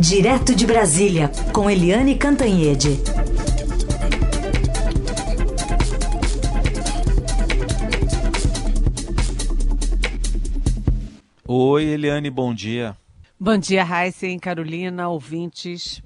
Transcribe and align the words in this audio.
Direto 0.00 0.54
de 0.54 0.66
Brasília, 0.66 1.30
com 1.52 1.68
Eliane 1.68 2.16
Cantanhede. 2.16 2.88
Oi, 11.46 11.84
Eliane, 11.84 12.30
bom 12.30 12.54
dia. 12.54 12.96
Bom 13.38 13.58
dia, 13.58 13.84
Heisen, 13.84 14.38
Carolina, 14.38 15.10
ouvintes. 15.10 16.02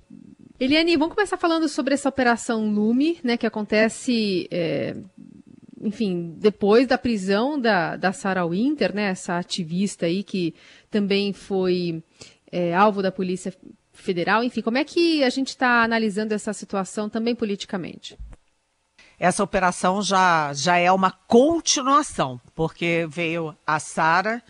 Eliane, 0.59 0.97
vamos 0.97 1.15
começar 1.15 1.37
falando 1.37 1.69
sobre 1.69 1.95
essa 1.95 2.09
operação 2.09 2.69
Lume, 2.69 3.21
né, 3.23 3.37
que 3.37 3.47
acontece, 3.47 4.49
é, 4.51 4.97
enfim, 5.81 6.35
depois 6.37 6.89
da 6.89 6.99
prisão 6.99 7.61
da, 7.61 7.97
da 7.97 8.11
Sarah 8.11 8.45
Winter, 8.45 8.93
né, 8.93 9.11
essa 9.11 9.39
ativista 9.39 10.07
aí 10.07 10.25
que 10.25 10.53
também 10.91 11.33
foi 11.33 12.03
é, 12.51 12.75
alvo 12.75 13.01
da 13.01 13.13
Polícia 13.13 13.53
federal? 14.05 14.44
Enfim, 14.44 14.61
como 14.61 14.79
é 14.79 14.85
que 14.85 15.25
a 15.25 15.31
gente 15.31 15.49
está 15.49 15.82
analisando 15.82 16.35
essa 16.35 16.53
situação 16.53 17.08
também 17.08 17.35
politicamente? 17.35 18.17
Essa 19.18 19.43
operação 19.43 20.03
já, 20.03 20.53
já 20.53 20.76
é 20.76 20.90
uma 20.90 21.11
continuação, 21.11 22.40
porque 22.54 23.07
veio 23.09 23.57
a 23.67 23.79
Sara, 23.79 24.43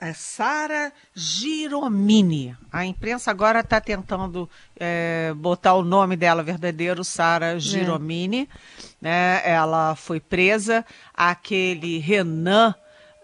é 0.00 0.12
Sara 0.14 0.90
Giromini. 1.14 2.56
A 2.72 2.84
imprensa 2.84 3.30
agora 3.30 3.60
está 3.60 3.80
tentando 3.80 4.48
é, 4.78 5.34
botar 5.36 5.74
o 5.74 5.84
nome 5.84 6.16
dela 6.16 6.42
verdadeiro, 6.42 7.04
Sara 7.04 7.56
é. 7.56 7.58
Giromini. 7.58 8.48
É. 8.50 8.86
Né? 9.00 9.42
Ela 9.44 9.94
foi 9.94 10.18
presa. 10.18 10.84
Aquele 11.14 11.98
Renan. 11.98 12.74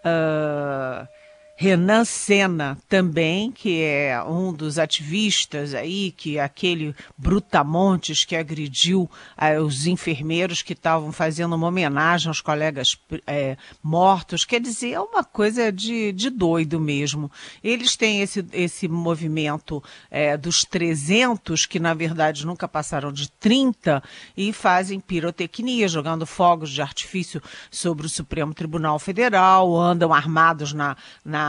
Uh, 0.05 1.16
Renan 1.59 2.05
Senna 2.05 2.77
também, 2.87 3.51
que 3.51 3.81
é 3.81 4.23
um 4.23 4.53
dos 4.53 4.77
ativistas 4.77 5.73
aí, 5.73 6.11
que 6.11 6.37
é 6.37 6.43
aquele 6.43 6.95
Brutamontes 7.17 8.23
que 8.23 8.35
agrediu 8.35 9.09
eh, 9.35 9.59
os 9.59 9.87
enfermeiros 9.87 10.61
que 10.61 10.73
estavam 10.73 11.11
fazendo 11.11 11.55
uma 11.55 11.65
homenagem 11.65 12.27
aos 12.27 12.41
colegas 12.41 12.95
é, 13.25 13.57
mortos. 13.81 14.45
Quer 14.45 14.61
dizer, 14.61 14.91
é 14.91 14.99
uma 14.99 15.23
coisa 15.23 15.71
de, 15.71 16.11
de 16.11 16.29
doido 16.29 16.79
mesmo. 16.79 17.31
Eles 17.63 17.95
têm 17.95 18.21
esse, 18.21 18.45
esse 18.53 18.87
movimento 18.87 19.83
é, 20.11 20.37
dos 20.37 20.63
300, 20.63 21.65
que 21.65 21.79
na 21.79 21.95
verdade 21.95 22.45
nunca 22.45 22.67
passaram 22.67 23.11
de 23.11 23.31
30, 23.31 24.03
e 24.37 24.53
fazem 24.53 24.99
pirotecnia, 24.99 25.87
jogando 25.87 26.27
fogos 26.27 26.69
de 26.69 26.83
artifício 26.83 27.41
sobre 27.71 28.05
o 28.05 28.09
Supremo 28.09 28.53
Tribunal 28.53 28.99
Federal, 28.99 29.75
andam 29.75 30.13
armados 30.13 30.71
na, 30.71 30.95
na 31.25 31.46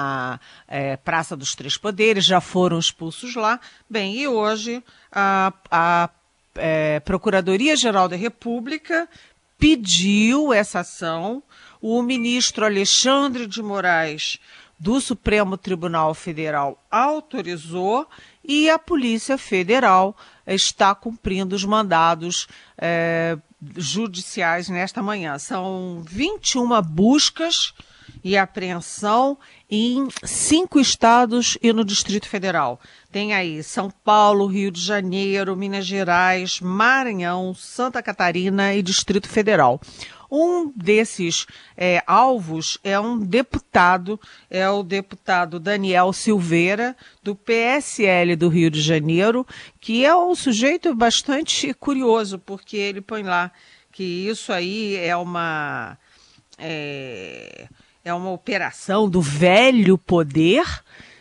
é, 0.67 0.97
Praça 0.97 1.37
dos 1.37 1.55
Três 1.55 1.77
Poderes, 1.77 2.25
já 2.25 2.41
foram 2.41 2.79
expulsos 2.79 3.35
lá. 3.35 3.61
Bem, 3.89 4.17
e 4.17 4.29
hoje 4.29 4.83
a, 5.13 5.53
a 5.71 6.11
é, 6.57 7.01
Procuradoria-Geral 7.01 8.09
da 8.09 8.17
República 8.17 9.09
pediu 9.59 10.53
essa 10.53 10.81
ação. 10.81 11.43
O 11.81 12.03
ministro 12.03 12.65
Alexandre 12.65 13.47
de 13.47 13.63
Moraes 13.63 14.39
do 14.79 15.01
Supremo 15.01 15.57
Tribunal 15.57 16.15
Federal 16.15 16.83
autorizou 16.91 18.07
e 18.45 18.71
a 18.71 18.79
Polícia 18.79 19.37
Federal 19.37 20.17
está 20.47 20.95
cumprindo 20.95 21.55
os 21.55 21.65
mandados 21.65 22.47
é, 22.77 23.37
judiciais 23.77 24.69
nesta 24.69 25.03
manhã. 25.03 25.39
São 25.39 26.03
21 26.07 26.81
buscas 26.83 27.75
e 28.23 28.37
apreensão 28.37 29.39
em 29.71 30.09
cinco 30.25 30.81
estados 30.81 31.59
e 31.63 31.73
no 31.73 31.85
Distrito 31.85 32.29
Federal. 32.29 32.81
Tem 33.11 33.35
aí 33.35 33.63
São 33.63 33.91
Paulo, 33.91 34.47
Rio 34.47 34.71
de 34.71 34.81
Janeiro, 34.81 35.57
Minas 35.57 35.87
Gerais, 35.87 36.61
Maranhão, 36.61 37.55
Santa 37.55 38.03
Catarina 38.03 38.75
e 38.75 38.83
Distrito 38.83 39.29
Federal. 39.29 39.81
Um 40.31 40.71
desses 40.77 41.47
é, 41.75 42.03
alvos 42.07 42.79
é 42.85 43.01
um 43.01 43.19
deputado, 43.19 44.21
é 44.51 44.69
o 44.69 44.83
deputado 44.83 45.59
Daniel 45.59 46.13
Silveira, 46.13 46.95
do 47.23 47.35
PSL 47.35 48.37
do 48.37 48.49
Rio 48.49 48.71
de 48.71 48.81
Janeiro, 48.83 49.47
que 49.81 50.05
é 50.05 50.15
um 50.15 50.35
sujeito 50.35 50.95
bastante 50.95 51.73
curioso, 51.73 52.39
porque 52.39 52.77
ele 52.77 53.01
põe 53.01 53.23
lá 53.23 53.51
que 53.91 54.05
isso 54.05 54.53
aí 54.53 54.97
é 54.97 55.17
uma. 55.17 55.99
É, 56.59 57.67
é 58.09 58.15
uma 58.15 58.31
operação 58.31 59.09
do 59.09 59.21
velho 59.21 59.99
poder, 59.99 60.65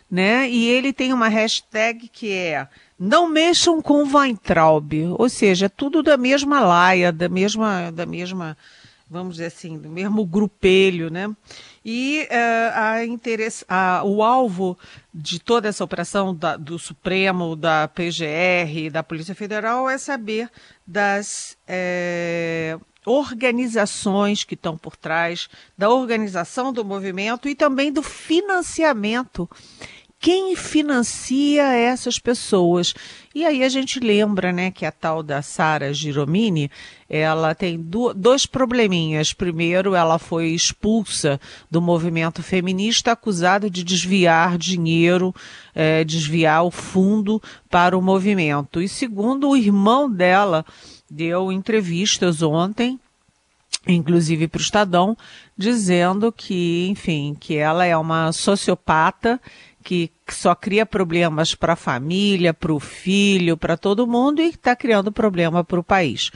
né? 0.10 0.50
E 0.50 0.68
ele 0.68 0.94
tem 0.94 1.12
uma 1.12 1.28
hashtag 1.28 2.08
que 2.08 2.32
é 2.32 2.68
não 3.00 3.30
mexam 3.30 3.82
com 3.82 4.04
Weintraub, 4.04 4.94
ou 5.18 5.30
seja, 5.30 5.70
tudo 5.70 6.02
da 6.02 6.18
mesma 6.18 6.62
laia, 6.62 7.12
da 7.12 7.30
mesma, 7.30 7.92
da 7.92 8.08
mesma, 8.08 8.58
vamos 9.08 9.36
dizer 9.36 9.48
assim, 9.48 9.78
do 9.78 9.90
mesmo 9.90 10.26
grupelho, 10.26 11.12
né? 11.12 11.30
E 11.86 12.28
uh, 12.32 13.66
a 13.70 14.04
o 14.04 14.24
alvo 14.24 14.78
de 15.14 15.40
toda 15.40 15.70
essa 15.70 15.84
operação 15.84 16.36
da, 16.36 16.58
do 16.58 16.80
Supremo, 16.80 17.56
da 17.56 17.88
PGR, 17.88 18.90
da 18.92 19.04
Polícia 19.04 19.36
Federal 19.36 19.88
é 19.88 19.98
saber 19.98 20.50
das 20.86 21.56
é, 21.68 22.78
organizações 23.08 24.44
que 24.44 24.54
estão 24.54 24.78
por 24.78 24.98
trás, 24.98 25.48
da 25.78 25.90
organização 25.90 26.74
do 26.74 26.84
movimento 26.84 27.48
e 27.48 27.56
também 27.56 27.92
do 27.92 28.04
financiamento. 28.04 29.50
Quem 30.20 30.56
financia 30.56 31.64
essas 31.74 32.18
pessoas? 32.18 32.94
E 33.36 33.46
aí 33.46 33.64
a 33.64 33.70
gente 33.70 34.00
lembra, 34.00 34.52
né, 34.52 34.72
que 34.72 34.84
a 34.84 34.92
tal 34.92 35.22
da 35.22 35.44
Sara 35.44 35.94
Giromini, 35.94 36.72
ela 37.08 37.54
tem 37.54 37.80
do, 37.80 38.14
dois 38.16 38.48
probleminhas. 38.48 39.32
Primeiro, 39.32 39.94
ela 39.94 40.18
foi 40.18 40.48
expulsa 40.48 41.40
do 41.70 41.80
movimento 41.80 42.42
feminista, 42.42 43.12
acusada 43.12 43.70
de 43.70 43.84
desviar 43.84 44.58
dinheiro, 44.58 45.34
é, 45.74 46.04
desviar 46.04 46.66
o 46.66 46.72
fundo 46.72 47.40
para 47.70 47.96
o 47.96 48.02
movimento. 48.02 48.82
E 48.82 48.90
segundo, 48.90 49.50
o 49.50 49.56
irmão 49.56 50.12
dela 50.12 50.66
deu 51.10 51.52
entrevistas 51.52 52.42
ontem, 52.42 53.00
inclusive 53.88 54.48
para 54.48 54.60
o 54.60 54.62
Estadão, 54.62 55.18
dizendo 55.58 56.32
que, 56.32 56.88
enfim, 56.90 57.36
que 57.40 57.56
ela 57.56 57.86
é 57.86 57.96
uma 57.96 58.32
sociopata 58.32 59.40
que 59.84 60.12
só 60.30 60.54
cria 60.54 60.86
problemas 60.86 61.56
para 61.56 61.74
a 61.74 61.78
família, 61.78 62.54
para 62.54 62.74
o 62.74 62.80
filho, 62.80 63.56
para 63.56 63.78
todo 63.78 64.06
mundo 64.06 64.42
e 64.42 64.50
está 64.50 64.76
criando 64.76 65.12
problema 65.12 65.64
para 65.64 65.80
o 65.80 65.84
país. 65.84 66.30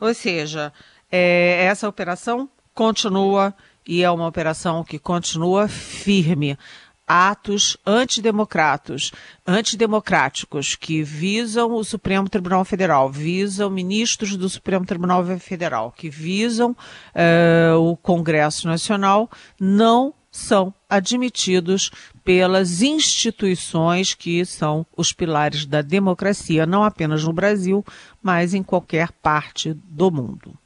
Ou 0.00 0.12
seja, 0.12 0.72
é, 1.10 1.64
essa 1.66 1.88
operação 1.88 2.48
continua 2.74 3.54
e 3.86 4.02
é 4.02 4.10
uma 4.10 4.26
operação 4.26 4.82
que 4.82 4.98
continua 4.98 5.68
firme 5.68 6.58
atos 7.06 7.76
antidemocratos, 7.86 9.12
antidemocráticos 9.46 10.74
que 10.74 11.02
visam 11.02 11.72
o 11.72 11.84
Supremo 11.84 12.28
Tribunal 12.28 12.64
Federal, 12.64 13.10
visam 13.10 13.70
ministros 13.70 14.36
do 14.36 14.48
Supremo 14.48 14.84
Tribunal 14.84 15.24
Federal, 15.38 15.92
que 15.92 16.10
visam 16.10 16.72
uh, 16.72 17.78
o 17.78 17.96
Congresso 17.96 18.66
Nacional, 18.66 19.30
não 19.60 20.12
são 20.30 20.74
admitidos 20.88 21.90
pelas 22.22 22.82
instituições 22.82 24.12
que 24.14 24.44
são 24.44 24.84
os 24.96 25.12
pilares 25.12 25.64
da 25.64 25.80
democracia, 25.80 26.66
não 26.66 26.84
apenas 26.84 27.24
no 27.24 27.32
Brasil, 27.32 27.84
mas 28.22 28.52
em 28.52 28.62
qualquer 28.62 29.10
parte 29.12 29.72
do 29.72 30.10
mundo. 30.10 30.58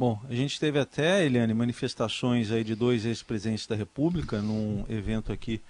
Bom, 0.00 0.18
a 0.30 0.34
gente 0.34 0.58
teve 0.58 0.78
até, 0.78 1.26
Eliane, 1.26 1.52
manifestações 1.52 2.50
aí 2.50 2.64
de 2.64 2.74
dois 2.74 3.04
ex-presidentes 3.04 3.66
da 3.66 3.76
República 3.76 4.40
num 4.40 4.82
evento 4.88 5.30
aqui, 5.30 5.60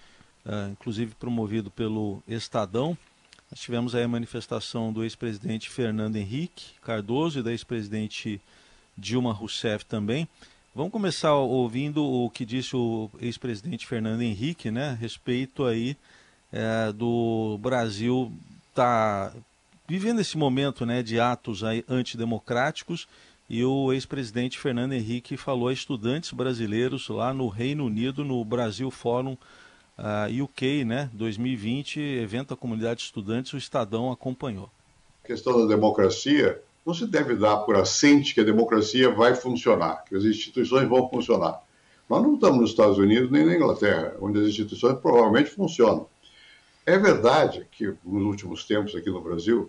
uh, 0.46 0.70
inclusive 0.70 1.16
promovido 1.16 1.68
pelo 1.68 2.22
Estadão. 2.28 2.96
Nós 3.50 3.58
tivemos 3.58 3.92
aí 3.92 4.04
a 4.04 4.08
manifestação 4.08 4.92
do 4.92 5.02
ex-presidente 5.02 5.68
Fernando 5.68 6.14
Henrique 6.14 6.78
Cardoso 6.80 7.40
e 7.40 7.42
da 7.42 7.50
ex-presidente 7.50 8.40
Dilma 8.96 9.32
Rousseff 9.32 9.84
também. 9.84 10.28
Vamos 10.76 10.92
começar 10.92 11.34
ouvindo 11.34 12.04
o 12.04 12.30
que 12.30 12.44
disse 12.44 12.76
o 12.76 13.10
ex-presidente 13.20 13.84
Fernando 13.84 14.22
Henrique, 14.22 14.70
né, 14.70 14.90
a 14.90 14.94
respeito 14.94 15.64
aí 15.64 15.96
é, 16.52 16.92
do 16.92 17.58
Brasil 17.60 18.32
tá 18.72 19.32
vivendo 19.88 20.20
esse 20.20 20.38
momento, 20.38 20.86
né, 20.86 21.02
de 21.02 21.18
atos 21.18 21.64
aí 21.64 21.84
antidemocráticos 21.88 23.08
e 23.50 23.64
o 23.64 23.92
ex-presidente 23.92 24.60
Fernando 24.60 24.92
Henrique 24.92 25.36
falou 25.36 25.66
a 25.66 25.72
estudantes 25.72 26.30
brasileiros 26.30 27.08
lá 27.08 27.34
no 27.34 27.48
Reino 27.48 27.84
Unido, 27.84 28.24
no 28.24 28.44
Brasil 28.44 28.92
Fórum 28.92 29.32
uh, 29.32 29.38
ah, 29.98 30.28
UK, 30.44 30.84
né, 30.84 31.10
2020, 31.12 31.98
evento 31.98 32.50
da 32.50 32.56
comunidade 32.56 33.00
de 33.00 33.06
estudantes, 33.06 33.52
o 33.52 33.58
Estadão 33.58 34.12
acompanhou. 34.12 34.70
A 35.24 35.26
questão 35.26 35.58
da 35.60 35.66
democracia 35.66 36.62
não 36.86 36.94
se 36.94 37.04
deve 37.08 37.34
dar 37.34 37.56
por 37.58 37.74
assente 37.74 38.34
que 38.34 38.40
a 38.40 38.44
democracia 38.44 39.10
vai 39.10 39.34
funcionar, 39.34 40.04
que 40.04 40.14
as 40.14 40.22
instituições 40.22 40.88
vão 40.88 41.10
funcionar. 41.10 41.60
Nós 42.08 42.22
não 42.22 42.34
estamos 42.34 42.60
nos 42.60 42.70
Estados 42.70 42.98
Unidos 42.98 43.32
nem 43.32 43.44
na 43.44 43.56
Inglaterra, 43.56 44.14
onde 44.20 44.38
as 44.38 44.46
instituições 44.46 44.96
provavelmente 45.00 45.50
funcionam. 45.50 46.06
É 46.86 46.96
verdade 46.96 47.66
que 47.72 47.92
nos 48.04 48.22
últimos 48.22 48.64
tempos 48.64 48.94
aqui 48.94 49.10
no 49.10 49.20
Brasil, 49.20 49.68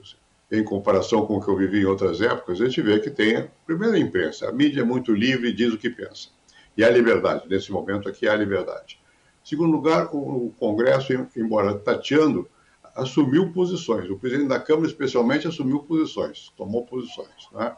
em 0.52 0.64
comparação 0.64 1.26
com 1.26 1.38
o 1.38 1.42
que 1.42 1.48
eu 1.48 1.56
vivi 1.56 1.82
em 1.82 1.86
outras 1.86 2.20
épocas, 2.20 2.60
a 2.60 2.66
gente 2.66 2.82
vê 2.82 3.00
que 3.00 3.10
tem, 3.10 3.38
a 3.38 3.98
imprensa. 3.98 4.50
A 4.50 4.52
mídia 4.52 4.82
é 4.82 4.84
muito 4.84 5.14
livre 5.14 5.50
e 5.50 5.54
diz 5.54 5.74
o 5.74 5.78
que 5.78 5.90
pensa. 5.90 6.30
E 6.76 6.84
há 6.84 6.90
liberdade. 6.90 7.48
Nesse 7.48 7.72
momento 7.72 8.10
aqui 8.10 8.28
há 8.28 8.36
liberdade. 8.36 9.00
Segundo 9.44 9.72
lugar, 9.72 10.10
o 10.14 10.54
Congresso, 10.60 11.14
embora 11.36 11.74
tateando, 11.76 12.50
assumiu 12.96 13.52
posições. 13.54 14.10
O 14.10 14.18
presidente 14.18 14.50
da 14.50 14.60
Câmara, 14.60 14.88
especialmente, 14.88 15.48
assumiu 15.48 15.80
posições, 15.80 16.52
tomou 16.58 16.86
posições. 16.86 17.50
Né? 17.54 17.76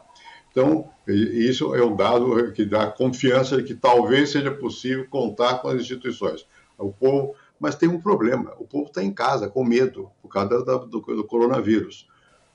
Então, 0.50 0.90
isso 1.06 1.74
é 1.74 1.84
um 1.84 1.94
dado 1.94 2.52
que 2.52 2.64
dá 2.64 2.88
confiança 2.88 3.56
de 3.56 3.62
que 3.62 3.74
talvez 3.74 4.30
seja 4.30 4.50
possível 4.50 5.06
contar 5.08 5.58
com 5.58 5.68
as 5.68 5.80
instituições. 5.80 6.46
O 6.76 6.92
povo, 6.92 7.34
mas 7.58 7.76
tem 7.76 7.88
um 7.88 8.00
problema: 8.00 8.52
o 8.58 8.66
povo 8.66 8.86
está 8.86 9.02
em 9.02 9.12
casa 9.12 9.48
com 9.48 9.64
medo 9.64 10.10
por 10.20 10.28
causa 10.28 10.64
do, 10.64 11.00
do 11.00 11.24
coronavírus. 11.24 12.08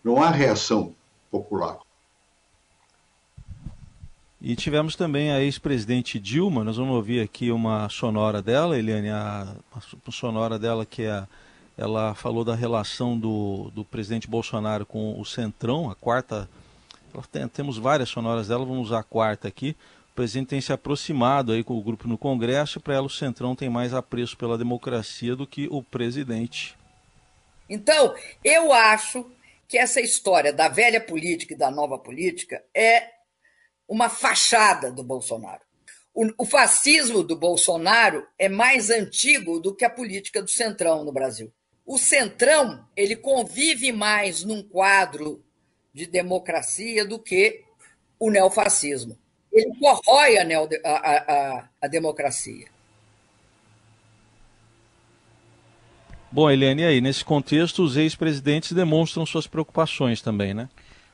Não 0.03 0.21
há 0.21 0.29
reação 0.29 0.95
popular. 1.29 1.79
E 4.41 4.55
tivemos 4.55 4.95
também 4.95 5.31
a 5.31 5.41
ex-presidente 5.41 6.17
Dilma, 6.17 6.63
nós 6.63 6.77
vamos 6.77 6.95
ouvir 6.95 7.19
aqui 7.19 7.51
uma 7.51 7.89
sonora 7.89 8.41
dela, 8.41 8.77
Eliane, 8.77 9.09
a, 9.09 9.53
a 9.75 10.11
sonora 10.11 10.57
dela 10.57 10.85
que 10.85 11.03
é, 11.03 11.27
ela 11.77 12.15
falou 12.15 12.45
da 12.45 12.55
relação 12.55 13.19
do, 13.19 13.69
do 13.75 13.83
presidente 13.83 14.29
Bolsonaro 14.29 14.85
com 14.85 15.19
o 15.19 15.25
Centrão, 15.25 15.91
a 15.91 15.95
quarta, 15.95 16.49
tem, 17.29 17.45
temos 17.49 17.77
várias 17.77 18.07
sonoras 18.07 18.47
dela, 18.47 18.63
vamos 18.63 18.87
usar 18.87 18.99
a 18.99 19.03
quarta 19.03 19.49
aqui. 19.49 19.75
O 20.13 20.15
presidente 20.15 20.47
tem 20.47 20.61
se 20.61 20.71
aproximado 20.71 21.51
aí 21.51 21.61
com 21.61 21.77
o 21.77 21.83
grupo 21.83 22.07
no 22.07 22.17
Congresso, 22.17 22.79
para 22.79 22.95
ela 22.95 23.07
o 23.07 23.09
Centrão 23.09 23.55
tem 23.57 23.69
mais 23.69 23.93
apreço 23.93 24.37
pela 24.37 24.57
democracia 24.57 25.35
do 25.35 25.45
que 25.45 25.67
o 25.69 25.83
presidente. 25.83 26.77
Então, 27.69 28.15
eu 28.41 28.71
acho 28.71 29.25
que 29.69 29.77
essa 29.77 30.01
história 30.01 30.51
da 30.51 30.67
velha 30.67 30.99
política 30.99 31.53
e 31.53 31.57
da 31.57 31.69
nova 31.69 31.99
política 31.99 32.65
é 32.75 33.07
uma 33.87 34.09
fachada 34.09 34.91
do 34.91 35.03
Bolsonaro. 35.03 35.61
O, 36.37 36.43
fascismo 36.43 37.23
do 37.23 37.35
Bolsonaro 37.35 38.27
é 38.37 38.49
mais 38.49 38.89
antigo 38.89 39.59
do 39.59 39.73
que 39.73 39.85
a 39.85 39.89
política 39.89 40.41
do 40.41 40.49
Centrão 40.49 41.05
no 41.05 41.13
Brasil. 41.13 41.53
O 41.85 41.99
Centrão 41.99 42.83
ele 42.97 43.15
convive 43.15 43.91
mais 43.91 44.43
num 44.43 44.61
quadro 44.61 45.45
de 45.93 46.07
democracia 46.07 47.05
do 47.05 47.19
que 47.19 47.63
o 48.19 48.31
neofascismo. 48.31 49.17
Ele 49.53 49.71
corrói 49.79 50.39
a, 50.39 50.43
neo, 50.43 50.67
a, 50.83 50.89
a, 50.91 51.69
a 51.79 51.87
democracia. 51.87 52.67
Bom, 56.31 56.49
Eliane, 56.49 56.83
e 56.83 56.85
aí, 56.85 57.01
nesse 57.01 57.25
contexto, 57.25 57.83
os 57.83 57.97
ex-presidentes 57.97 58.71
demonstram 58.71 59.25
suas 59.25 59.47
preocupações 59.47 60.21
também, 60.21 60.53
né? 60.53 60.69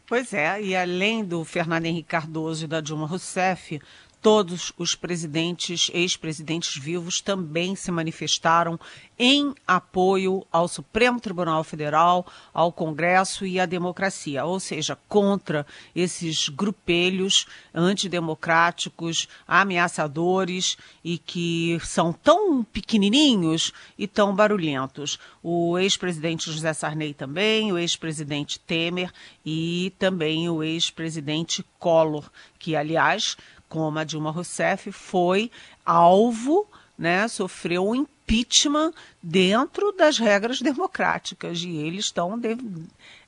Pois 0.07 0.33
é, 0.33 0.61
e 0.61 0.75
além 0.75 1.23
do 1.23 1.43
Fernando 1.43 1.85
Henrique 1.85 2.09
Cardoso 2.09 2.65
e 2.65 2.67
da 2.67 2.79
Dilma 2.79 3.07
Rousseff, 3.07 3.81
todos 4.25 4.73
os 4.75 4.95
presidentes, 4.95 5.91
ex-presidentes 5.93 6.81
vivos 6.81 7.21
também 7.21 7.75
se 7.75 7.91
manifestaram 7.91 8.79
em 9.19 9.53
apoio 9.67 10.43
ao 10.51 10.67
Supremo 10.67 11.21
Tribunal 11.21 11.63
Federal, 11.63 12.25
ao 12.51 12.71
Congresso 12.71 13.45
e 13.45 13.59
à 13.59 13.67
democracia, 13.67 14.43
ou 14.43 14.59
seja, 14.59 14.97
contra 15.07 15.63
esses 15.95 16.49
grupelhos 16.49 17.45
antidemocráticos, 17.71 19.27
ameaçadores 19.47 20.75
e 21.03 21.19
que 21.19 21.77
são 21.83 22.11
tão 22.11 22.63
pequenininhos 22.63 23.71
e 23.95 24.07
tão 24.07 24.35
barulhentos. 24.35 25.19
O 25.43 25.77
ex-presidente 25.77 26.51
José 26.51 26.73
Sarney 26.73 27.13
também, 27.13 27.71
o 27.71 27.77
ex-presidente 27.77 28.59
Temer 28.59 29.11
e 29.45 29.93
também 29.99 30.49
o 30.49 30.63
ex-presidente 30.63 31.63
Collor, 31.77 32.31
que, 32.57 32.75
aliás, 32.75 33.37
como 33.69 33.99
a 33.99 34.03
Dilma 34.03 34.31
Rousseff, 34.31 34.91
foi 34.91 35.51
alvo, 35.85 36.67
né, 36.97 37.27
sofreu 37.27 37.87
um 37.87 37.95
impeachment 37.95 38.93
dentro 39.21 39.91
das 39.91 40.17
regras 40.17 40.61
democráticas. 40.61 41.61
E 41.61 41.75
eles 41.75 42.05
estão 42.05 42.37
de, 42.37 42.57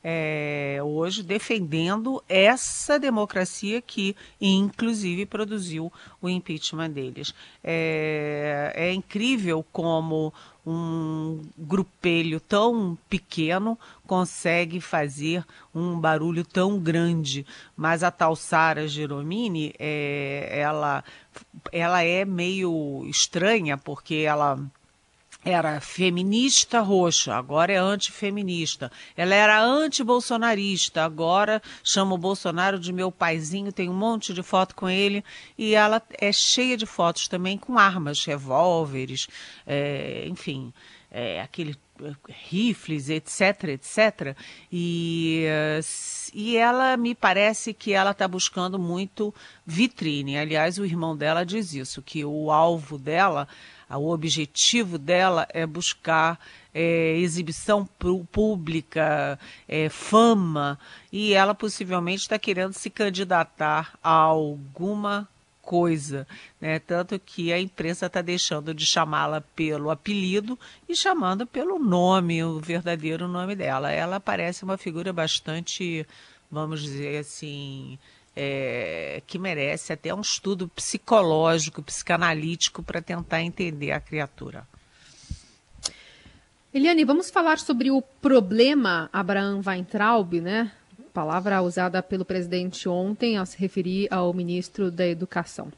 é, 0.09 0.80
hoje 0.81 1.21
defendendo 1.21 2.24
essa 2.30 2.98
democracia 2.98 3.81
que, 3.81 4.15
inclusive, 4.39 5.25
produziu 5.25 5.92
o 6.21 6.30
impeachment 6.30 6.92
deles. 6.92 7.36
É, 7.62 8.71
é 8.74 8.94
incrível 8.94 9.65
como 9.69 10.33
um 10.65 11.42
grupelho 11.57 12.39
tão 12.39 12.98
pequeno 13.09 13.77
consegue 14.06 14.80
fazer 14.80 15.44
um 15.75 16.00
barulho 16.00 16.45
tão 16.45 16.80
grande. 16.80 17.45
Mas 17.75 18.01
a 18.01 18.10
tal 18.10 18.33
Sara 18.33 18.88
Giromini, 18.88 19.74
é, 19.77 20.48
ela, 20.53 21.03
ela 21.69 22.01
é 22.01 22.24
meio 22.24 23.06
estranha, 23.10 23.77
porque 23.77 24.24
ela 24.25 24.57
era 25.49 25.79
feminista 25.79 26.81
roxa, 26.81 27.33
agora 27.33 27.71
é 27.71 27.77
antifeminista. 27.77 28.91
Ela 29.15 29.33
era 29.33 29.63
anti-bolsonarista, 29.63 31.05
agora 31.05 31.61
chama 31.81 32.15
o 32.15 32.17
Bolsonaro 32.17 32.77
de 32.77 32.91
meu 32.91 33.11
paizinho, 33.11 33.71
tem 33.71 33.89
um 33.89 33.94
monte 33.94 34.33
de 34.33 34.44
foto 34.44 34.75
com 34.75 34.89
ele. 34.89 35.23
E 35.57 35.73
ela 35.73 36.01
é 36.19 36.31
cheia 36.33 36.75
de 36.75 36.85
fotos 36.85 37.29
também 37.29 37.57
com 37.57 37.79
armas, 37.79 38.25
revólveres, 38.25 39.27
é, 39.65 40.25
enfim, 40.27 40.73
é, 41.09 41.39
aquele 41.39 41.77
é, 42.03 42.11
rifles, 42.50 43.09
etc, 43.09 43.69
etc. 43.69 44.35
E, 44.69 45.45
e 46.33 46.57
ela 46.57 46.97
me 46.97 47.15
parece 47.15 47.73
que 47.73 47.93
ela 47.93 48.11
está 48.11 48.27
buscando 48.27 48.77
muito 48.77 49.33
vitrine. 49.65 50.38
Aliás, 50.38 50.77
o 50.77 50.83
irmão 50.83 51.15
dela 51.15 51.45
diz 51.45 51.73
isso, 51.73 52.01
que 52.01 52.25
o 52.25 52.51
alvo 52.51 52.97
dela 52.97 53.47
o 53.95 54.10
objetivo 54.10 54.98
dela 54.98 55.48
é 55.51 55.66
buscar 55.66 56.39
é, 56.74 57.18
exibição 57.18 57.88
pública, 58.31 59.39
é, 59.68 59.88
fama, 59.89 60.78
e 61.12 61.34
ela 61.34 61.56
possivelmente 61.56 62.24
está 62.24 62.38
querendo 62.38 62.74
se 62.74 62.89
candidatar 62.89 63.98
a 64.04 64.12
alguma 64.12 65.28
coisa, 65.68 66.25
né? 66.62 66.80
Tanto 66.80 67.19
que 67.19 67.51
a 67.51 67.60
imprensa 67.60 68.06
está 68.06 68.22
deixando 68.22 68.74
de 68.74 68.86
chamá-la 68.86 69.42
pelo 69.42 69.89
apelido 69.89 70.57
e 70.88 70.95
chamando 70.95 71.45
pelo 71.45 71.78
nome, 71.78 72.42
o 72.42 72.57
verdadeiro 72.60 73.28
nome 73.28 73.54
dela. 73.54 73.92
Ela 73.92 74.18
parece 74.18 74.63
uma 74.63 74.77
figura 74.77 75.12
bastante, 75.12 76.08
vamos 76.50 76.82
dizer 76.82 77.17
assim, 77.17 78.00
é, 78.39 79.24
que 79.25 79.39
merece 79.39 79.91
até 79.91 80.13
um 80.13 80.22
estudo 80.22 80.67
psicológico, 80.67 81.82
psicanalítico 81.82 82.84
para 82.84 83.01
tentar 83.01 83.41
entender 83.41 83.91
a 83.91 84.00
criatura. 84.00 84.67
Eliane, 86.72 87.03
vamos 87.03 87.32
falar 87.32 87.58
sobre 87.58 87.89
o 87.89 88.00
problema 88.00 89.10
Abraham 89.12 89.62
Weintraub, 89.65 90.39
né? 90.39 90.72
Palavra 91.12 91.63
usada 91.63 92.03
pelo 92.03 92.24
presidente 92.24 92.88
ontem 92.88 93.38
ao 93.38 93.46
se 93.48 93.58
referir 93.58 94.08
ao 94.13 94.32
ministro 94.32 94.91
da 94.91 95.08
Educação. 95.08 95.74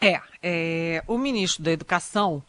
É, 0.00 0.20
é 0.42 1.04
o 1.06 1.16
ministro 1.16 1.62
da 1.62 1.70
Educação 1.70 2.42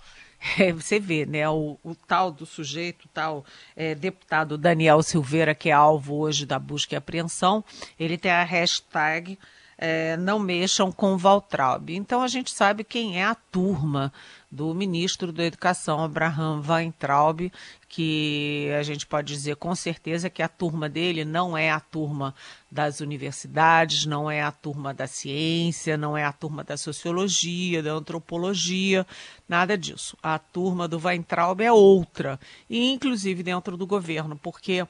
é, 0.60 0.72
você 0.72 1.00
vê, 1.00 1.26
né, 1.26 1.48
o, 1.50 1.78
o, 1.84 1.94
tal 1.96 2.32
do 2.32 2.46
sujeito, 2.46 3.08
tal 3.14 3.46
é, 3.76 3.94
deputado 3.94 4.58
Daniel 4.58 5.04
Silveira, 5.04 5.54
que 5.54 5.70
é 5.70 5.74
alvo 5.74 6.16
hoje 6.16 6.46
da 6.46 6.58
busca 6.58 6.96
e 6.96 6.98
apreensão, 6.98 7.64
ele 8.00 8.18
tem 8.18 8.32
a 8.32 8.44
hashtag 8.44 9.38
é, 9.82 10.16
não 10.16 10.38
mexam 10.38 10.92
com 10.92 11.18
Valtraub. 11.18 11.90
Então 11.90 12.22
a 12.22 12.28
gente 12.28 12.52
sabe 12.52 12.84
quem 12.84 13.20
é 13.20 13.26
a 13.26 13.34
turma 13.34 14.14
do 14.50 14.76
ministro 14.76 15.32
da 15.32 15.44
Educação, 15.44 16.04
Abraham 16.04 16.62
Weintraub, 16.62 17.52
que 17.94 18.70
a 18.80 18.84
gente 18.84 19.06
pode 19.06 19.34
dizer 19.34 19.58
com 19.58 19.76
certeza 19.76 20.30
que 20.30 20.42
a 20.42 20.48
turma 20.48 20.88
dele 20.88 21.26
não 21.26 21.58
é 21.58 21.70
a 21.70 21.80
turma 21.82 22.34
das 22.72 23.02
universidades, 23.02 24.06
não 24.06 24.32
é 24.32 24.42
a 24.42 24.50
turma 24.50 24.94
da 24.94 25.06
ciência, 25.08 25.98
não 25.98 26.18
é 26.18 26.24
a 26.24 26.32
turma 26.32 26.64
da 26.64 26.78
sociologia, 26.78 27.84
da 27.84 27.92
antropologia, 27.92 29.06
nada 29.46 29.78
disso. 29.78 30.16
A 30.24 30.40
turma 30.40 30.88
do 30.88 31.06
Weintraub 31.06 31.60
é 31.60 31.70
outra, 31.70 32.40
e 32.70 32.94
inclusive 32.94 33.44
dentro 33.44 33.76
do 33.76 33.86
governo, 33.86 34.40
porque 34.42 34.88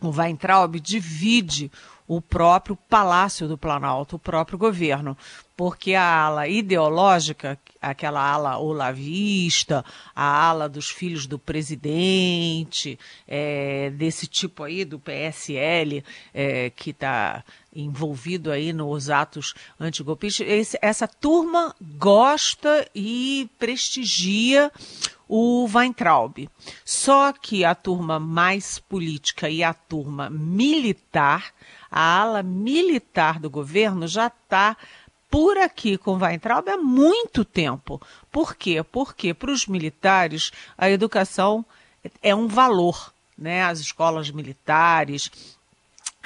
o 0.00 0.10
Weintraub 0.10 0.78
divide 0.78 1.68
o 2.08 2.22
próprio 2.22 2.74
Palácio 2.74 3.46
do 3.46 3.58
Planalto, 3.58 4.16
o 4.16 4.18
próprio 4.18 4.56
governo, 4.56 5.14
porque 5.54 5.94
a 5.94 6.22
ala 6.22 6.48
ideológica, 6.48 7.58
aquela 7.82 8.20
ala 8.20 8.58
olavista, 8.58 9.84
a 10.16 10.48
ala 10.48 10.70
dos 10.70 10.88
filhos 10.88 11.26
do 11.26 11.38
presidente, 11.38 12.98
é, 13.26 13.90
desse 13.90 14.26
tipo 14.26 14.62
aí 14.62 14.86
do 14.86 14.98
PSL, 14.98 16.02
é, 16.32 16.70
que 16.70 16.90
está 16.90 17.44
envolvido 17.74 18.50
aí 18.50 18.72
nos 18.72 19.10
atos 19.10 19.52
antigolpistas, 19.78 20.74
essa 20.80 21.06
turma 21.06 21.76
gosta 21.98 22.88
e 22.94 23.50
prestigia 23.58 24.72
o 25.28 25.68
Weintraub. 25.72 26.48
Só 26.84 27.32
que 27.32 27.64
a 27.64 27.74
turma 27.74 28.18
mais 28.18 28.78
política 28.78 29.50
e 29.50 29.62
a 29.62 29.74
turma 29.74 30.30
militar, 30.30 31.52
a 31.90 32.20
ala 32.20 32.42
militar 32.42 33.38
do 33.38 33.50
governo 33.50 34.06
já 34.06 34.26
está 34.26 34.76
por 35.30 35.58
aqui 35.58 35.98
com 35.98 36.16
Weintraub 36.16 36.68
há 36.68 36.76
muito 36.76 37.44
tempo. 37.44 38.00
Por 38.30 38.54
quê? 38.54 38.82
Porque 38.82 39.34
para 39.34 39.50
os 39.50 39.66
militares 39.66 40.50
a 40.76 40.88
educação 40.90 41.64
é 42.22 42.34
um 42.34 42.48
valor. 42.48 43.12
Né? 43.36 43.62
As 43.62 43.78
escolas 43.78 44.30
militares, 44.30 45.30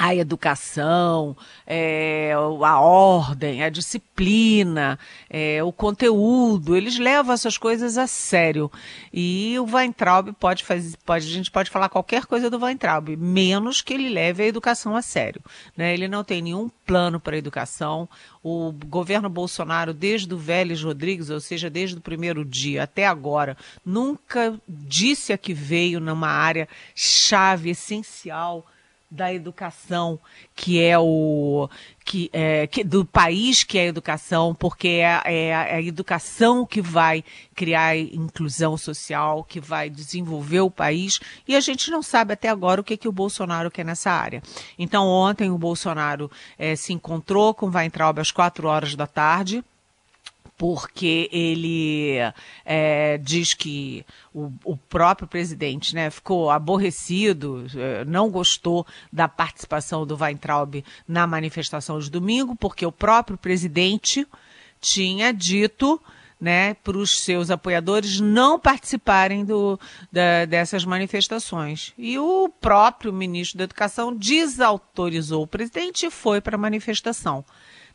a 0.03 0.17
educação, 0.17 1.37
é, 1.65 2.33
a 2.35 2.81
ordem, 2.81 3.63
a 3.63 3.69
disciplina, 3.69 4.99
é, 5.31 5.63
o 5.63 5.71
conteúdo, 5.71 6.77
eles 6.77 6.99
levam 6.99 7.33
essas 7.33 7.57
coisas 7.57 7.97
a 7.97 8.09
sério. 8.09 8.69
E 9.13 9.57
o 9.61 9.65
Weintraub 9.73 10.33
pode 10.41 10.65
fazer, 10.65 10.97
pode, 11.07 11.29
a 11.29 11.31
gente 11.31 11.53
pode 11.53 11.71
falar 11.71 11.89
qualquer 11.89 12.27
coisa 12.27 12.51
do 12.51 12.59
Weintraub, 12.59 13.17
menos 13.17 13.81
que 13.81 13.95
ele 13.95 14.09
leve 14.09 14.43
a 14.43 14.47
educação 14.47 14.97
a 14.97 15.03
sério. 15.03 15.41
Né? 15.77 15.95
Ele 15.95 16.09
não 16.09 16.25
tem 16.25 16.43
nenhum 16.43 16.69
plano 16.85 17.21
para 17.21 17.37
a 17.37 17.39
educação. 17.39 18.09
O 18.43 18.73
governo 18.73 19.29
Bolsonaro, 19.31 19.95
desde 19.95 20.35
o 20.35 20.37
Vélez 20.37 20.83
Rodrigues, 20.83 21.31
ou 21.31 21.39
seja, 21.39 21.71
desde 21.71 21.99
o 21.99 22.01
primeiro 22.01 22.45
dia 22.45 22.83
até 22.83 23.07
agora, 23.07 23.57
nunca 23.87 24.61
disse 24.67 25.33
a 25.33 25.39
que 25.39 25.55
veio 25.55 26.01
numa 26.01 26.27
área 26.27 26.69
chave, 26.93 27.71
essencial 27.71 28.67
da 29.13 29.33
educação, 29.33 30.19
que 30.57 30.83
é 30.83 30.99
o 30.99 31.69
que, 32.03 32.31
é, 32.33 32.67
que, 32.67 32.83
do 32.83 33.05
país 33.05 33.63
que 33.63 33.79
é 33.79 33.83
a 33.83 33.87
educação, 33.87 34.55
porque 34.55 34.89
é, 34.89 35.21
é, 35.27 35.55
a 35.55 35.83
educação 35.83 36.65
que 36.65 36.81
vai 36.81 37.23
criar 37.55 37.97
inclusão 37.97 38.77
social, 38.79 39.45
que 39.45 39.61
vai 39.61 39.91
desenvolver 39.91 40.61
o 40.61 40.71
país, 40.71 41.21
e 41.47 41.55
a 41.55 41.61
gente 41.61 41.91
não 41.91 42.03
sabe 42.03 42.33
até 42.33 42.49
agora 42.49 42.81
o 42.81 42.85
que, 42.85 42.97
que 42.97 43.09
o 43.09 43.13
Bolsonaro 43.13 43.71
quer 43.71 43.85
nessa 43.85 44.11
área. 44.11 44.43
Então, 44.79 45.07
ontem 45.07 45.51
o 45.51 45.59
Bolsonaro 45.59 46.31
é, 46.59 46.75
se 46.75 46.95
encontrou 46.95 47.53
com 47.53 47.71
Weintraub 47.71 48.19
às 48.19 48.33
quatro 48.33 48.67
horas 48.67 48.95
da 48.95 49.07
tarde, 49.07 49.63
porque 50.57 51.29
ele 51.33 52.15
é, 52.65 53.19
diz 53.19 53.55
que 53.55 54.05
o, 54.33 54.53
o, 54.65 54.77
próprio 54.77 55.27
presidente 55.27 55.95
né, 55.95 56.11
ficou 56.11 56.51
aborrecido, 56.51 57.67
é, 57.75 58.05
não 58.05 58.31
gostou 58.31 58.87
da 59.13 59.27
participação 59.29 60.07
do 60.07 60.17
Weintraub 60.17 60.85
na 61.07 61.27
manifestação 61.27 61.99
de 61.99 62.11
domingo, 62.11 62.55
porque 62.55 62.87
o 62.87 62.93
próprio 62.93 63.37
presidente 63.37 64.27
tinha 64.81 65.33
dito 65.33 66.01
né, 66.43 66.75
para 66.75 66.99
os 66.99 67.21
seus 67.21 67.53
apoiadores 67.53 68.19
não 68.19 68.59
participarem 68.59 69.45
do, 69.45 69.79
da, 70.11 70.45
dessas 70.45 70.85
manifestações. 70.85 71.95
E 71.97 72.19
o 72.19 72.49
próprio 72.49 73.13
ministro 73.13 73.59
da 73.59 73.65
Educação 73.65 74.13
desautorizou 74.13 75.45
o 75.45 75.47
presidente 75.47 76.07
e 76.07 76.11
foi 76.11 76.41
para 76.41 76.57
a 76.57 76.59
manifestação. 76.59 77.45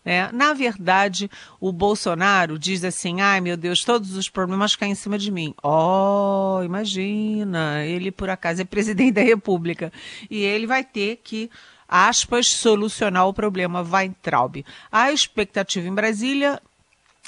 Né? 0.08 0.30
Na 0.32 0.54
verdade, 0.54 1.30
o 1.60 1.70
Bolsonaro 1.70 2.58
diz 2.58 2.82
assim: 2.86 3.20
ai 3.20 3.42
meu 3.42 3.58
Deus, 3.58 3.84
todos 3.84 4.16
os 4.16 4.30
problemas 4.30 4.74
caem 4.74 4.94
em 4.94 4.96
cima 4.96 5.18
de 5.18 5.30
mim. 5.30 5.54
Oh, 5.62 6.62
imagina, 6.64 7.84
ele 7.84 8.10
por 8.10 8.30
acaso 8.30 8.62
é 8.62 8.64
presidente 8.64 9.16
da 9.16 9.22
República 9.22 9.92
e 10.32 10.46
ele 10.46 10.66
vai 10.66 10.82
ter 10.82 11.18
que 11.22 11.52
aspas, 11.86 12.48
solucionar 12.48 13.28
o 13.28 13.34
problema 13.34 13.82
Weintraub. 13.82 14.64
A 14.90 15.12
expectativa 15.12 15.86
em 15.86 15.94
Brasília 15.94 16.62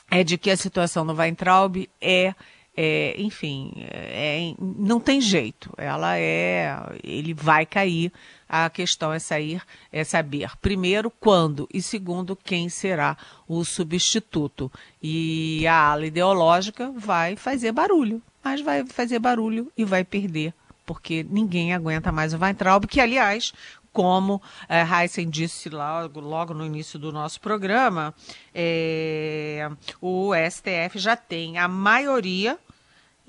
é 0.10 0.24
de 0.24 0.38
que 0.38 0.50
a 0.50 0.56
situação 0.56 1.04
no 1.04 1.14
Weintraub 1.14 1.86
é, 2.00 2.34
é 2.82 3.14
enfim, 3.18 3.74
é, 3.78 4.54
não 4.58 5.02
tem 5.02 5.20
jeito. 5.20 5.70
Ela 5.76 6.18
é, 6.18 6.74
ele 7.04 7.34
vai 7.34 7.66
cair 7.66 8.10
a 8.48 8.70
questão 8.70 9.12
é 9.12 9.20
sair, 9.20 9.62
é 9.92 10.04
saber, 10.06 10.58
primeiro, 10.62 11.12
quando 11.12 11.68
e 11.74 11.82
segundo, 11.82 12.38
quem 12.38 12.70
será 12.70 13.18
o 13.48 13.66
substituto. 13.66 14.72
E 15.04 15.68
a 15.68 15.76
ala 15.76 16.06
ideológica 16.06 16.90
vai 16.96 17.36
fazer 17.36 17.74
barulho, 17.74 18.22
mas 18.42 18.62
vai 18.62 18.86
fazer 18.86 19.20
barulho 19.20 19.70
e 19.78 19.84
vai 19.84 20.06
perder, 20.06 20.54
porque 20.86 21.24
ninguém 21.30 21.74
aguenta 21.74 22.14
mais 22.14 22.34
o 22.34 22.40
Weintraub, 22.40 22.88
que, 22.88 23.02
aliás, 23.02 23.54
como 23.92 24.42
é, 24.70 24.82
Heisen 24.82 25.30
disse 25.30 25.68
logo, 25.70 26.22
logo 26.22 26.54
no 26.54 26.66
início 26.66 26.98
do 26.98 27.12
nosso 27.12 27.42
programa, 27.42 28.16
é, 28.56 29.70
o 30.02 30.32
STF 30.50 30.98
já 30.98 31.18
tem 31.18 31.58
a 31.58 31.68
maioria 31.68 32.58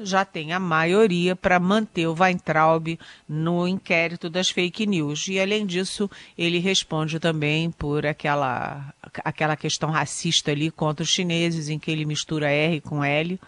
já 0.03 0.25
tem 0.25 0.53
a 0.53 0.59
maioria 0.59 1.35
para 1.37 1.61
manter 1.61 2.07
o 2.07 2.17
Weintraub 2.19 2.99
no 3.29 3.67
inquérito 3.67 4.29
das 4.31 4.51
fake 4.51 4.87
news. 4.87 5.29
E, 5.29 5.39
além 5.39 5.67
disso, 5.67 6.11
ele 6.37 6.59
responde 6.59 7.19
também 7.19 7.71
por 7.71 8.07
aquela, 8.07 8.93
aquela 9.25 9.57
questão 9.57 9.91
racista 9.91 10.51
ali 10.51 10.71
contra 10.71 11.03
os 11.03 11.09
chineses, 11.09 11.69
em 11.69 11.79
que 11.79 11.91
ele 11.91 12.05
mistura 12.05 12.51
R 12.51 12.81
com 12.81 13.05
L 13.05 13.39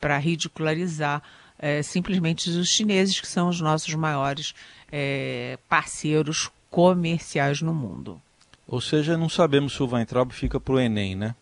para 0.00 0.18
ridicularizar 0.18 1.22
é, 1.58 1.82
simplesmente 1.82 2.48
os 2.48 2.68
chineses, 2.68 3.20
que 3.20 3.28
são 3.28 3.48
os 3.48 3.60
nossos 3.60 3.94
maiores 3.94 4.54
é, 4.90 5.58
parceiros 5.68 6.50
comerciais 6.70 7.60
no 7.60 7.74
mundo. 7.74 8.20
Ou 8.66 8.80
seja, 8.80 9.16
não 9.16 9.28
sabemos 9.28 9.74
se 9.74 9.82
o 9.82 9.86
Weintraub 9.92 10.32
fica 10.32 10.58
para 10.58 10.74
o 10.74 10.80
Enem, 10.80 11.14
né? 11.16 11.34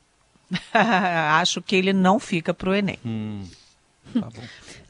Acho 0.72 1.60
que 1.60 1.76
ele 1.76 1.92
não 1.92 2.18
fica 2.18 2.54
para 2.54 2.70
o 2.70 2.74
Enem. 2.74 2.98
Hum. 3.04 3.44
Tá 4.14 4.28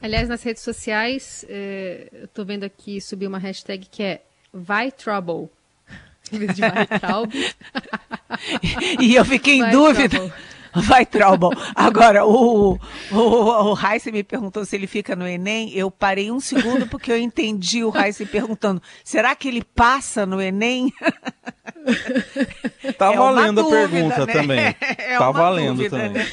Aliás, 0.00 0.28
nas 0.28 0.42
redes 0.42 0.62
sociais, 0.62 1.44
é, 1.48 2.08
eu 2.12 2.24
estou 2.24 2.44
vendo 2.44 2.64
aqui 2.64 3.00
subir 3.00 3.26
uma 3.26 3.38
hashtag 3.38 3.86
que 3.90 4.02
é 4.02 4.22
Vai 4.52 4.92
Trouble. 4.92 5.48
Em 6.32 6.38
vez 6.38 6.54
de 6.54 6.60
Vai 6.60 6.86
e 9.00 9.14
eu 9.14 9.24
fiquei 9.24 9.58
em 9.58 9.70
dúvida. 9.70 10.08
Trouble. 10.08 10.32
Vai 10.82 11.04
Traubal. 11.06 11.52
Agora, 11.74 12.24
o, 12.24 12.78
o, 13.10 13.18
o 13.72 13.78
Heisen 13.78 14.12
me 14.12 14.22
perguntou 14.22 14.64
se 14.64 14.76
ele 14.76 14.86
fica 14.86 15.16
no 15.16 15.26
Enem. 15.26 15.72
Eu 15.74 15.90
parei 15.90 16.30
um 16.30 16.40
segundo 16.40 16.86
porque 16.86 17.10
eu 17.10 17.18
entendi 17.18 17.84
o 17.84 17.92
Heisen 17.96 18.26
perguntando: 18.26 18.82
será 19.04 19.34
que 19.34 19.48
ele 19.48 19.62
passa 19.62 20.26
no 20.26 20.40
Enem? 20.40 20.92
Tá 22.98 23.12
é 23.12 23.16
valendo 23.16 23.62
dúvida, 23.62 23.84
a 23.84 23.88
pergunta 23.88 24.26
né? 24.26 24.32
também. 24.32 24.58
É 24.60 25.18
tá 25.18 25.30
valendo 25.30 25.76
dúvida, 25.76 25.96
também. 25.96 26.12
Né? 26.12 26.26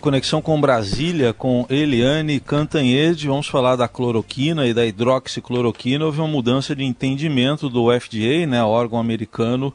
Conexão 0.00 0.40
com 0.40 0.60
Brasília, 0.60 1.32
com 1.32 1.66
Eliane 1.68 2.40
Cantanhede. 2.40 3.28
Vamos 3.28 3.46
falar 3.46 3.76
da 3.76 3.88
cloroquina 3.88 4.66
e 4.66 4.74
da 4.74 4.86
hidroxicloroquina. 4.86 6.04
Houve 6.04 6.20
uma 6.20 6.28
mudança 6.28 6.74
de 6.74 6.84
entendimento 6.84 7.68
do 7.68 7.88
FDA, 7.98 8.46
né, 8.46 8.62
órgão 8.62 8.98
americano 8.98 9.72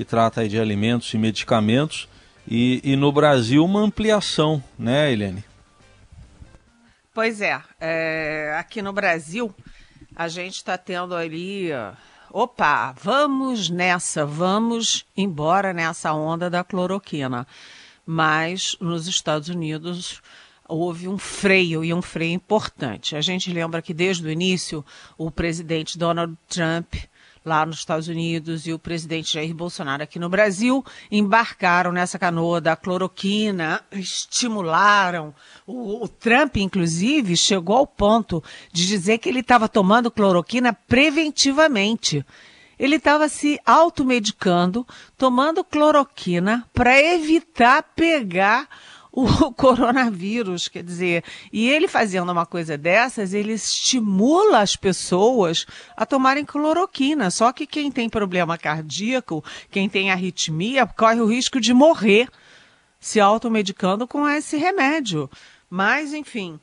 que 0.00 0.04
trata 0.06 0.48
de 0.48 0.58
alimentos 0.58 1.12
e 1.12 1.18
medicamentos. 1.18 2.08
E, 2.48 2.80
e 2.82 2.96
no 2.96 3.12
Brasil, 3.12 3.62
uma 3.62 3.80
ampliação, 3.80 4.64
né, 4.78 5.12
Eliane? 5.12 5.44
Pois 7.12 7.42
é, 7.42 7.60
é 7.78 8.56
aqui 8.58 8.80
no 8.80 8.94
Brasil, 8.94 9.54
a 10.16 10.26
gente 10.26 10.54
está 10.54 10.78
tendo 10.78 11.14
ali 11.14 11.68
opa, 12.30 12.94
vamos 12.98 13.68
nessa, 13.68 14.24
vamos 14.24 15.04
embora 15.14 15.74
nessa 15.74 16.14
onda 16.14 16.48
da 16.48 16.64
cloroquina 16.64 17.46
mas 18.06 18.76
nos 18.80 19.06
Estados 19.06 19.50
Unidos 19.50 20.22
houve 20.66 21.08
um 21.08 21.18
freio 21.18 21.84
e 21.84 21.92
um 21.92 22.00
freio 22.00 22.32
importante. 22.32 23.14
A 23.14 23.20
gente 23.20 23.52
lembra 23.52 23.82
que 23.82 23.92
desde 23.92 24.26
o 24.26 24.30
início 24.30 24.82
o 25.18 25.30
presidente 25.30 25.98
Donald 25.98 26.36
Trump 26.48 26.94
lá 27.50 27.66
nos 27.66 27.78
Estados 27.78 28.06
Unidos 28.06 28.64
e 28.64 28.72
o 28.72 28.78
presidente 28.78 29.34
Jair 29.34 29.52
Bolsonaro 29.52 30.04
aqui 30.04 30.20
no 30.20 30.28
Brasil 30.28 30.84
embarcaram 31.10 31.90
nessa 31.90 32.16
canoa 32.16 32.60
da 32.60 32.76
cloroquina, 32.76 33.82
estimularam. 33.90 35.34
O, 35.66 36.04
o 36.04 36.08
Trump, 36.08 36.58
inclusive, 36.58 37.36
chegou 37.36 37.78
ao 37.78 37.86
ponto 37.88 38.42
de 38.72 38.86
dizer 38.86 39.18
que 39.18 39.28
ele 39.28 39.40
estava 39.40 39.68
tomando 39.68 40.12
cloroquina 40.12 40.72
preventivamente 40.72 42.24
ele 42.78 42.96
estava 42.96 43.28
se 43.28 43.60
automedicando, 43.66 44.86
tomando 45.18 45.62
cloroquina 45.62 46.66
para 46.72 46.98
evitar 46.98 47.82
pegar 47.94 48.66
o 49.12 49.26
coronavírus, 49.52 50.68
quer 50.68 50.82
dizer, 50.82 51.24
e 51.52 51.68
ele 51.68 51.88
fazendo 51.88 52.30
uma 52.30 52.46
coisa 52.46 52.78
dessas, 52.78 53.34
ele 53.34 53.52
estimula 53.52 54.60
as 54.60 54.76
pessoas 54.76 55.66
a 55.96 56.06
tomarem 56.06 56.44
cloroquina. 56.44 57.30
Só 57.30 57.52
que 57.52 57.66
quem 57.66 57.90
tem 57.90 58.08
problema 58.08 58.58
cardíaco, 58.58 59.44
quem 59.70 59.88
tem 59.88 60.10
arritmia, 60.10 60.86
corre 60.86 61.20
o 61.20 61.26
risco 61.26 61.60
de 61.60 61.74
morrer 61.74 62.28
se 63.00 63.18
automedicando 63.18 64.06
com 64.06 64.28
esse 64.28 64.56
remédio. 64.56 65.30
Mas, 65.68 66.12
enfim, 66.12 66.60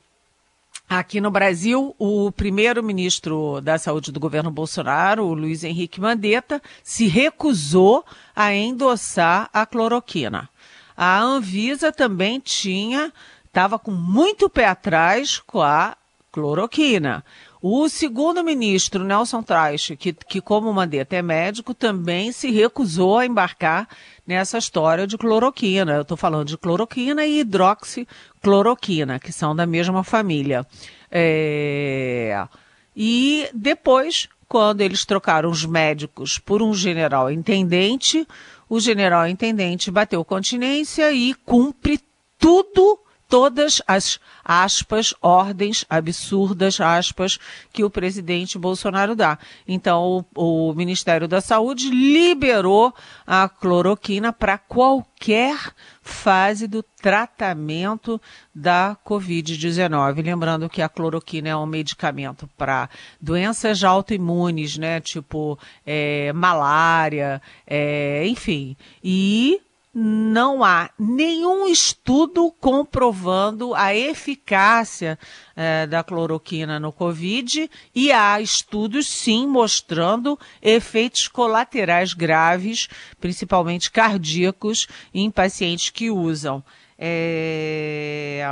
Aqui 0.89 1.19
no 1.19 1.29
Brasil, 1.29 1.93
o 1.99 2.31
primeiro-ministro 2.31 3.59
da 3.59 3.77
Saúde 3.77 4.09
do 4.09 4.21
governo 4.21 4.49
Bolsonaro, 4.49 5.25
o 5.25 5.33
Luiz 5.33 5.65
Henrique 5.65 5.99
Mandetta, 5.99 6.61
se 6.81 7.07
recusou 7.07 8.05
a 8.33 8.53
endossar 8.53 9.49
a 9.51 9.65
cloroquina. 9.65 10.49
A 10.97 11.21
Anvisa 11.21 11.91
também 11.91 12.39
tinha, 12.39 13.13
estava 13.45 13.77
com 13.77 13.91
muito 13.91 14.49
pé 14.49 14.65
atrás 14.65 15.37
com 15.37 15.61
a 15.61 15.95
cloroquina. 16.31 17.23
O 17.61 17.89
segundo 17.89 18.43
ministro, 18.43 19.03
Nelson 19.03 19.41
Traich, 19.41 19.95
que, 19.95 20.13
que 20.13 20.39
como 20.41 20.71
Mandetta 20.73 21.15
é 21.15 21.21
médico, 21.21 21.73
também 21.73 22.31
se 22.31 22.51
recusou 22.51 23.17
a 23.17 23.25
embarcar 23.25 23.87
nessa 24.25 24.57
história 24.57 25.07
de 25.07 25.17
cloroquina. 25.17 25.93
Eu 25.93 26.01
estou 26.03 26.17
falando 26.17 26.47
de 26.47 26.57
cloroquina 26.57 27.25
e 27.25 27.39
hidroxicloroquina, 27.39 29.19
que 29.19 29.31
são 29.31 29.55
da 29.55 29.65
mesma 29.65 30.03
família. 30.03 30.65
É... 31.11 32.47
E 32.95 33.49
depois, 33.53 34.29
quando 34.47 34.81
eles 34.81 35.05
trocaram 35.05 35.49
os 35.49 35.65
médicos 35.65 36.39
por 36.39 36.61
um 36.61 36.73
general 36.73 37.29
intendente, 37.31 38.27
o 38.69 38.79
general 38.79 39.27
intendente 39.27 39.91
bateu 39.91 40.23
continência 40.23 41.11
e 41.11 41.33
cumpre 41.33 41.99
tudo, 42.37 42.99
todas 43.27 43.81
as 43.87 44.19
aspas, 44.43 45.13
ordens 45.21 45.85
absurdas, 45.89 46.79
aspas, 46.79 47.37
que 47.73 47.83
o 47.83 47.89
presidente 47.89 48.57
Bolsonaro 48.57 49.15
dá. 49.15 49.37
Então, 49.67 50.25
o, 50.35 50.69
o 50.69 50.73
Ministério 50.73 51.27
da 51.27 51.41
Saúde 51.41 51.89
liberou 51.89 52.93
a 53.25 53.49
cloroquina 53.49 54.31
para 54.31 54.57
qualquer 54.57 55.73
fase 56.01 56.67
do 56.67 56.81
tratamento 56.81 58.21
da 58.55 58.97
Covid-19. 59.05 60.23
Lembrando 60.23 60.69
que 60.69 60.81
a 60.81 60.87
cloroquina 60.87 61.49
é 61.49 61.55
um 61.55 61.65
medicamento 61.65 62.49
para 62.57 62.89
doenças 63.19 63.83
autoimunes, 63.83 64.77
né? 64.77 65.01
Tipo 65.01 65.59
é, 65.85 66.31
malária, 66.31 67.41
é, 67.65 68.25
enfim. 68.25 68.77
E 69.03 69.59
não 69.99 70.63
há 70.63 70.91
nenhum 70.99 71.67
estudo 71.67 72.51
comprovando 72.61 73.73
a 73.73 73.95
eficácia 73.95 75.17
eh, 75.55 75.87
da 75.87 76.03
cloroquina 76.03 76.79
no 76.79 76.91
Covid 76.91 77.67
e 77.95 78.11
há 78.11 78.39
estudos, 78.39 79.07
sim, 79.07 79.47
mostrando 79.47 80.37
efeitos 80.61 81.27
colaterais 81.27 82.13
graves, 82.13 82.87
principalmente 83.19 83.89
cardíacos, 83.89 84.87
em 85.11 85.31
pacientes 85.31 85.89
que 85.89 86.11
usam. 86.11 86.63
É, 86.99 88.43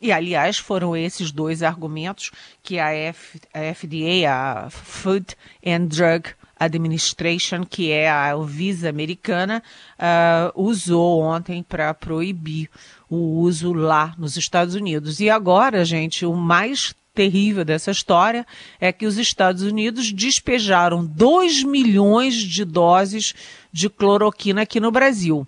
e, 0.00 0.10
aliás, 0.10 0.56
foram 0.56 0.96
esses 0.96 1.30
dois 1.30 1.62
argumentos 1.62 2.30
que 2.62 2.78
a, 2.78 2.94
F, 2.94 3.38
a 3.52 3.74
FDA, 3.74 4.30
a 4.30 4.70
Food 4.70 5.36
and 5.64 5.86
Drug 5.88 6.30
Administration, 6.58 7.64
que 7.64 7.90
é 7.90 8.08
a 8.08 8.34
Anvisa 8.34 8.88
americana, 8.88 9.62
uh, 9.98 10.62
usou 10.62 11.20
ontem 11.20 11.62
para 11.62 11.92
proibir 11.94 12.70
o 13.08 13.40
uso 13.40 13.72
lá 13.72 14.14
nos 14.18 14.36
Estados 14.36 14.74
Unidos. 14.74 15.20
E 15.20 15.28
agora, 15.28 15.84
gente, 15.84 16.24
o 16.24 16.34
mais 16.34 16.94
terrível 17.14 17.64
dessa 17.64 17.90
história 17.90 18.44
é 18.80 18.92
que 18.92 19.06
os 19.06 19.16
Estados 19.16 19.62
Unidos 19.62 20.12
despejaram 20.12 21.04
2 21.04 21.62
milhões 21.62 22.34
de 22.34 22.64
doses 22.64 23.34
de 23.72 23.88
cloroquina 23.88 24.62
aqui 24.62 24.80
no 24.80 24.90
Brasil. 24.90 25.46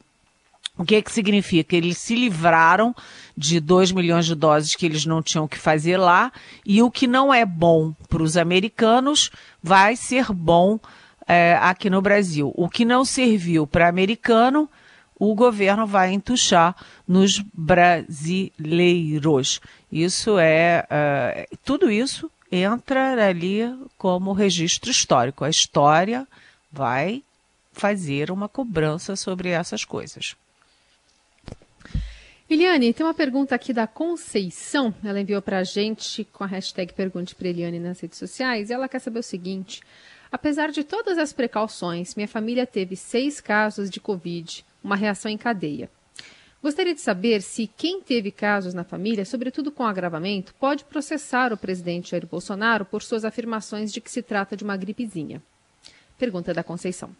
O 0.79 0.85
que, 0.85 1.01
que 1.01 1.11
significa? 1.11 1.75
Eles 1.75 1.97
se 1.99 2.15
livraram 2.15 2.95
de 3.37 3.61
2 3.61 3.93
milhões 3.93 4.27
de 4.27 4.35
doses 4.35 4.75
que 4.75 4.85
eles 4.85 5.07
não 5.07 5.23
tinham 5.23 5.49
que 5.49 5.59
fazer 5.59 5.97
lá, 5.97 6.31
e 6.65 6.83
o 6.83 6.91
que 6.91 7.07
não 7.07 7.33
é 7.33 7.47
bom 7.47 7.95
para 8.09 8.23
os 8.23 8.37
americanos 8.37 9.31
vai 9.63 9.97
ser 9.97 10.33
bom 10.33 10.79
é, 11.27 11.57
aqui 11.61 11.89
no 11.89 12.03
Brasil. 12.03 12.53
O 12.55 12.69
que 12.69 12.85
não 12.85 13.05
serviu 13.05 13.67
para 13.67 13.89
americano, 13.89 14.69
o 15.19 15.35
governo 15.35 15.87
vai 15.87 16.13
entuchar 16.13 16.77
nos 17.09 17.43
brasileiros. 17.55 19.63
Isso 19.91 20.39
é. 20.39 20.85
é 20.91 21.49
tudo 21.65 21.91
isso 21.91 22.31
entra 22.51 23.27
ali 23.27 23.63
como 23.99 24.33
registro 24.33 24.91
histórico. 24.91 25.45
A 25.45 25.51
história 25.51 26.27
vai 26.71 27.23
fazer 27.73 28.31
uma 28.31 28.49
cobrança 28.49 29.17
sobre 29.17 29.51
essas 29.51 29.85
coisas. 29.85 30.37
Eliane, 32.49 32.95
tem 32.95 33.05
uma 33.05 33.13
pergunta 33.13 33.57
aqui 33.57 33.73
da 33.73 33.89
Conceição. 33.89 34.95
Ela 35.03 35.21
enviou 35.21 35.43
para 35.43 35.59
a 35.59 35.65
gente 35.65 36.25
com 36.33 36.45
a 36.45 36.47
hashtag 36.47 36.93
Pergunte 36.93 37.35
para 37.35 37.49
Eliane 37.49 37.81
nas 37.81 37.99
redes 37.99 38.19
sociais. 38.19 38.71
E 38.71 38.73
ela 38.73 38.89
quer 38.89 39.01
saber 39.01 39.19
o 39.19 39.23
seguinte: 39.23 39.83
Apesar 40.31 40.71
de 40.71 40.85
todas 40.85 41.19
as 41.19 41.33
precauções, 41.33 42.15
minha 42.15 42.29
família 42.29 42.65
teve 42.65 42.95
seis 42.95 43.41
casos 43.41 43.91
de 43.91 43.99
Covid, 43.99 44.65
uma 44.83 44.95
reação 44.95 45.31
em 45.31 45.37
cadeia. 45.37 45.91
Gostaria 46.63 46.95
de 46.95 47.01
saber 47.01 47.43
se 47.43 47.67
quem 47.67 48.01
teve 48.01 48.31
casos 48.31 48.75
na 48.75 48.85
família, 48.85 49.25
sobretudo 49.25 49.73
com 49.73 49.85
agravamento, 49.85 50.55
pode 50.55 50.85
processar 50.85 51.53
o 51.53 51.57
presidente 51.57 52.11
Jair 52.11 52.27
Bolsonaro 52.27 52.85
por 52.85 53.03
suas 53.03 53.25
afirmações 53.25 53.93
de 53.93 54.01
que 54.01 54.11
se 54.11 54.23
trata 54.23 54.57
de 54.57 54.63
uma 54.63 54.77
gripezinha. 54.77 55.43
Pergunta 56.19 56.55
da 56.55 56.65
Conceição. 56.65 57.11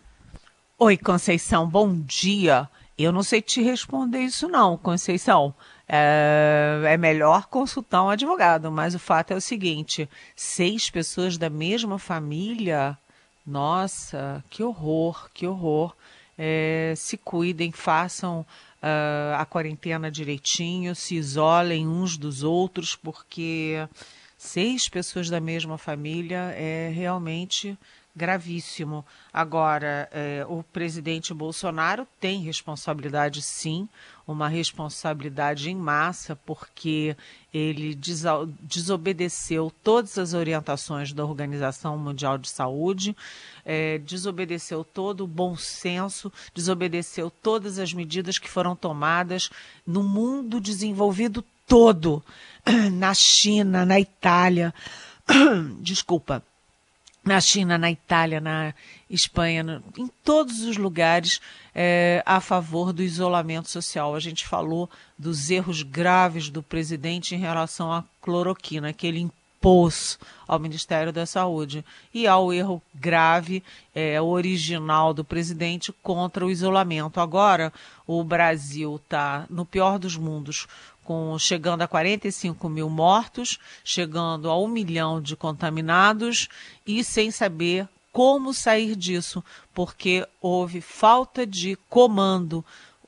Oi, 0.79 0.97
Conceição, 0.97 1.69
bom 1.69 1.99
dia. 2.01 2.69
Eu 2.99 3.13
não 3.13 3.23
sei 3.23 3.43
te 3.43 3.63
responder 3.63 4.21
isso 4.21 4.49
não, 4.49 4.77
Conceição. 4.79 5.55
É, 5.89 6.83
é, 6.85 6.97
melhor 6.97 7.47
consultar 7.47 8.03
um 8.03 8.09
advogado, 8.09 8.73
mas 8.73 8.95
o 8.95 8.99
fato 8.99 9.33
é 9.33 9.37
o 9.37 9.41
seguinte: 9.41 10.09
seis 10.35 10.91
pessoas 10.91 11.39
da 11.39 11.49
mesma 11.51 11.99
família, 11.99 12.99
nossa, 13.47 14.43
que 14.51 14.63
horror, 14.63 15.31
que 15.33 15.47
horror. 15.47 15.95
É, 16.39 16.93
se 16.97 17.17
cuidem, 17.17 17.73
façam 17.73 18.45
uh, 18.83 19.37
a 19.39 19.47
quarentena 19.47 20.11
direitinho, 20.11 20.95
se 20.95 21.15
isolem 21.15 21.89
uns 21.89 22.19
dos 22.19 22.43
outros, 22.43 22.95
porque 22.95 23.89
seis 24.37 24.89
pessoas 24.89 25.31
da 25.31 25.41
mesma 25.41 25.79
família 25.79 26.53
é 26.55 26.91
realmente 26.95 27.79
gravíssimo. 28.17 29.05
Agora, 29.33 30.09
é, 30.11 30.45
o 30.49 30.63
presidente 30.63 31.35
Bolsonaro 31.35 32.07
tem 32.19 32.41
responsabilidade, 32.41 33.43
sim, 33.43 33.87
uma 34.27 34.49
responsabilidade 34.49 35.71
em 35.71 35.77
massa, 35.77 36.35
porque 36.35 37.15
ele 37.53 37.95
desobedeceu 38.63 39.73
todas 39.85 40.19
as 40.19 40.33
orientações 40.33 41.13
da 41.13 41.25
Organização 41.25 41.99
Mundial 41.99 42.39
de 42.39 42.49
Saúde, 42.49 43.15
é, 43.65 43.99
desobedeceu 43.99 44.83
todo 44.83 45.25
o 45.25 45.29
bom 45.29 45.55
senso, 45.57 46.33
desobedeceu 46.55 47.31
todas 47.31 47.79
as 47.79 47.93
medidas 47.93 48.39
que 48.39 48.49
foram 48.49 48.75
tomadas 48.75 49.51
no 49.87 50.03
mundo 50.03 50.61
desenvolvido 50.61 51.45
todo, 51.67 52.25
na 52.93 53.13
China, 53.13 53.85
na 53.85 54.01
Itália. 54.01 54.75
Desculpa 55.81 56.43
na 57.27 57.41
China, 57.41 57.77
na 57.77 57.91
Itália, 57.91 58.41
na 58.41 58.73
Espanha, 59.11 59.65
no, 59.65 59.83
em 59.99 60.07
todos 60.23 60.63
os 60.63 60.77
lugares 60.77 61.41
é, 61.75 62.23
a 62.25 62.41
favor 62.41 62.93
do 62.93 63.03
isolamento 63.03 63.69
social. 63.69 64.15
A 64.15 64.21
gente 64.21 64.47
falou 64.47 64.89
dos 65.19 65.51
erros 65.51 65.83
graves 65.83 66.49
do 66.49 66.63
presidente 66.63 67.35
em 67.35 67.39
relação 67.39 67.93
à 67.93 68.05
cloroquina, 68.23 68.93
que 68.93 69.09
ele 69.09 69.19
impôs 69.19 70.21
ao 70.47 70.61
Ministério 70.61 71.13
da 71.13 71.27
Saúde, 71.27 71.85
e 72.15 72.29
ao 72.29 72.53
erro 72.53 72.81
grave, 72.95 73.61
é, 73.93 74.23
original 74.23 75.13
do 75.13 75.25
presidente 75.25 75.93
contra 76.05 76.47
o 76.47 76.51
isolamento. 76.51 77.19
Agora, 77.19 77.73
o 78.07 78.23
Brasil 78.23 79.01
está 79.03 79.47
no 79.51 79.67
pior 79.67 79.99
dos 79.99 80.17
mundos 80.17 80.69
com 81.07 81.39
chegando 81.39 81.83
a 81.83 81.89
45 81.89 82.69
mil 82.69 82.91
mortos, 82.91 83.59
chegando 83.85 84.51
a 84.51 84.59
um 84.59 84.67
milhão 84.67 85.23
de 85.23 85.37
contaminados 85.37 86.49
e 86.85 87.05
sem 87.05 87.31
saber 87.31 87.89
como 88.13 88.53
sair 88.53 88.97
disso, 88.97 89.45
porque 89.73 90.27
houve 90.41 90.81
falta 90.81 91.47
de 91.47 91.79
comando, 91.89 92.65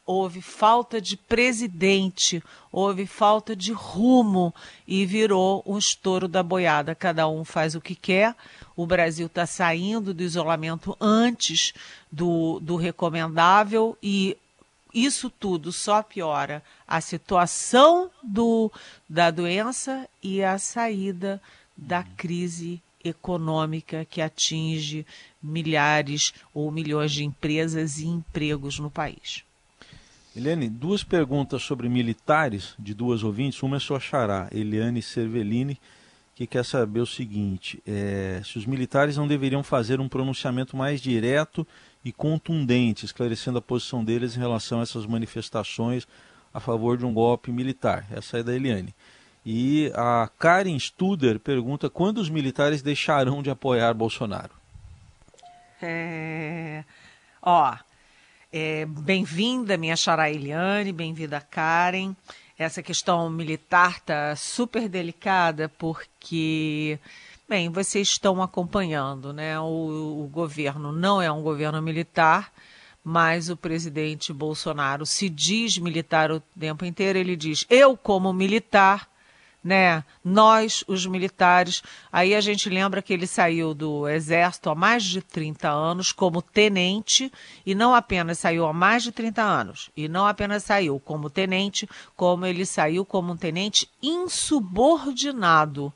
houve 0.06 0.40
falta 0.40 1.00
de 1.00 1.16
presidente, 1.16 2.42
houve 2.70 3.04
falta 3.04 3.56
de 3.56 3.72
rumo 3.72 4.54
e 4.86 5.04
virou 5.04 5.62
um 5.66 5.76
estouro 5.76 6.28
da 6.28 6.42
boiada. 6.42 6.94
Cada 6.94 7.26
um 7.26 7.44
faz 7.44 7.74
o 7.74 7.80
que 7.80 7.94
quer. 7.94 8.36
O 8.76 8.86
Brasil 8.86 9.26
está 9.26 9.44
saindo 9.44 10.14
do 10.14 10.22
isolamento 10.22 10.96
antes 11.00 11.72
do, 12.12 12.60
do 12.60 12.76
recomendável 12.76 13.98
e 14.02 14.36
isso 14.92 15.30
tudo 15.30 15.72
só 15.72 16.02
piora 16.02 16.62
a 16.86 17.00
situação 17.00 18.10
do, 18.22 18.70
da 19.08 19.30
doença 19.30 20.08
e 20.22 20.42
a 20.42 20.58
saída 20.58 21.40
da 21.76 22.02
crise 22.02 22.82
econômica 23.04 24.04
que 24.04 24.20
atinge 24.20 25.06
milhares 25.42 26.32
ou 26.52 26.70
milhões 26.70 27.12
de 27.12 27.24
empresas 27.24 27.98
e 27.98 28.06
empregos 28.06 28.78
no 28.78 28.90
país. 28.90 29.44
Eliane, 30.34 30.68
duas 30.68 31.02
perguntas 31.02 31.62
sobre 31.62 31.88
militares 31.88 32.74
de 32.78 32.94
duas 32.94 33.24
ouvintes. 33.24 33.62
Uma 33.62 33.76
é 33.76 33.80
sua 33.80 33.98
xará, 33.98 34.48
Eliane 34.52 35.02
Cervellini, 35.02 35.78
que 36.34 36.46
quer 36.46 36.64
saber 36.64 37.00
o 37.00 37.06
seguinte: 37.06 37.82
é, 37.86 38.40
se 38.44 38.58
os 38.58 38.66
militares 38.66 39.16
não 39.16 39.26
deveriam 39.26 39.62
fazer 39.62 40.00
um 40.00 40.08
pronunciamento 40.08 40.76
mais 40.76 41.00
direto 41.00 41.66
e 42.04 42.12
contundente, 42.12 43.04
esclarecendo 43.04 43.58
a 43.58 43.62
posição 43.62 44.04
deles 44.04 44.36
em 44.36 44.40
relação 44.40 44.80
a 44.80 44.82
essas 44.82 45.06
manifestações 45.06 46.06
a 46.52 46.60
favor 46.60 46.96
de 46.96 47.04
um 47.04 47.12
golpe 47.12 47.50
militar. 47.50 48.06
Essa 48.10 48.38
é 48.38 48.42
da 48.42 48.54
Eliane. 48.54 48.94
E 49.44 49.90
a 49.94 50.28
Karen 50.38 50.78
Studer 50.78 51.38
pergunta 51.38 51.88
quando 51.88 52.18
os 52.18 52.28
militares 52.28 52.82
deixarão 52.82 53.42
de 53.42 53.50
apoiar 53.50 53.94
Bolsonaro. 53.94 54.52
É... 55.80 56.84
Ó, 57.40 57.74
é, 58.52 58.86
bem-vinda, 58.86 59.76
minha 59.76 59.96
xará 59.96 60.30
Eliane, 60.30 60.92
bem-vinda, 60.92 61.40
Karen. 61.40 62.14
Essa 62.58 62.82
questão 62.82 63.30
militar 63.30 64.00
tá 64.00 64.34
super 64.34 64.88
delicada 64.88 65.68
porque, 65.68 66.98
bem, 67.48 67.70
vocês 67.70 68.08
estão 68.08 68.42
acompanhando, 68.42 69.32
né? 69.32 69.58
O, 69.58 70.24
o 70.24 70.28
governo 70.28 70.92
não 70.92 71.22
é 71.22 71.32
um 71.32 71.42
governo 71.42 71.80
militar, 71.80 72.52
mas 73.02 73.48
o 73.48 73.56
presidente 73.56 74.32
Bolsonaro 74.34 75.06
se 75.06 75.30
diz 75.30 75.78
militar 75.78 76.30
o 76.30 76.40
tempo 76.58 76.84
inteiro. 76.84 77.18
Ele 77.18 77.34
diz: 77.34 77.64
eu, 77.70 77.96
como 77.96 78.32
militar, 78.34 79.08
né? 79.64 80.04
Nós, 80.22 80.84
os 80.86 81.06
militares. 81.06 81.82
Aí 82.12 82.34
a 82.34 82.40
gente 82.40 82.68
lembra 82.68 83.00
que 83.00 83.14
ele 83.14 83.26
saiu 83.26 83.72
do 83.72 84.06
Exército 84.06 84.68
há 84.68 84.74
mais 84.74 85.02
de 85.02 85.22
30 85.22 85.70
anos 85.70 86.12
como 86.12 86.42
tenente, 86.42 87.32
e 87.64 87.74
não 87.74 87.94
apenas 87.94 88.38
saiu 88.38 88.66
há 88.66 88.74
mais 88.74 89.02
de 89.02 89.10
30 89.10 89.42
anos, 89.42 89.90
e 89.96 90.06
não 90.06 90.26
apenas 90.26 90.64
saiu 90.64 91.00
como 91.00 91.30
tenente, 91.30 91.88
como 92.14 92.44
ele 92.44 92.66
saiu 92.66 93.06
como 93.06 93.32
um 93.32 93.36
tenente 93.38 93.88
insubordinado. 94.02 95.92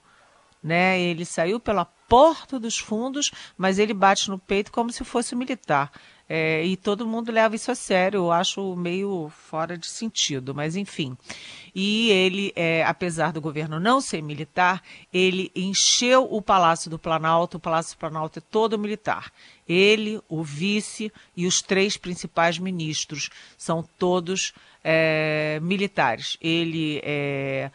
Né? 0.63 1.01
Ele 1.01 1.25
saiu 1.25 1.59
pela 1.59 1.85
porta 1.85 2.61
dos 2.61 2.79
fundos, 2.79 3.31
mas 3.57 3.79
ele 3.79 3.95
bate 3.95 4.29
no 4.29 4.39
peito 4.39 4.71
como 4.71 4.93
se 4.93 5.03
fosse 5.03 5.35
militar. 5.35 5.91
É, 6.29 6.65
e 6.65 6.77
todo 6.79 7.07
mundo 7.07 7.31
leva 7.31 7.55
isso 7.55 7.71
a 7.71 7.75
sério, 7.75 8.19
eu 8.19 8.33
acho 8.33 8.75
meio 8.75 9.31
fora 9.31 9.77
de 9.77 9.87
sentido, 9.87 10.55
mas 10.55 10.77
enfim. 10.77 11.15
E 11.75 12.11
ele, 12.11 12.53
é, 12.57 12.85
apesar 12.85 13.33
do 13.33 13.41
governo 13.41 13.79
não 13.79 14.01
ser 14.01 14.23
militar, 14.23 14.83
ele 15.13 15.51
encheu 15.55 16.27
o 16.31 16.41
Palácio 16.41 16.91
do 16.91 16.99
Planalto, 16.99 17.57
o 17.57 17.61
Palácio 17.61 17.97
do 17.97 17.99
Planalto 17.99 18.39
é 18.39 18.43
todo 18.43 18.79
militar. 18.79 19.31
Ele, 19.69 20.21
o 20.29 20.43
vice 20.43 21.13
e 21.37 21.47
os 21.47 21.61
três 21.61 21.97
principais 21.97 22.59
ministros 22.59 23.29
são 23.59 23.83
todos 23.99 24.55
é, 24.83 25.59
militares. 25.61 26.37
Ele 26.41 27.01
é, 27.05 27.71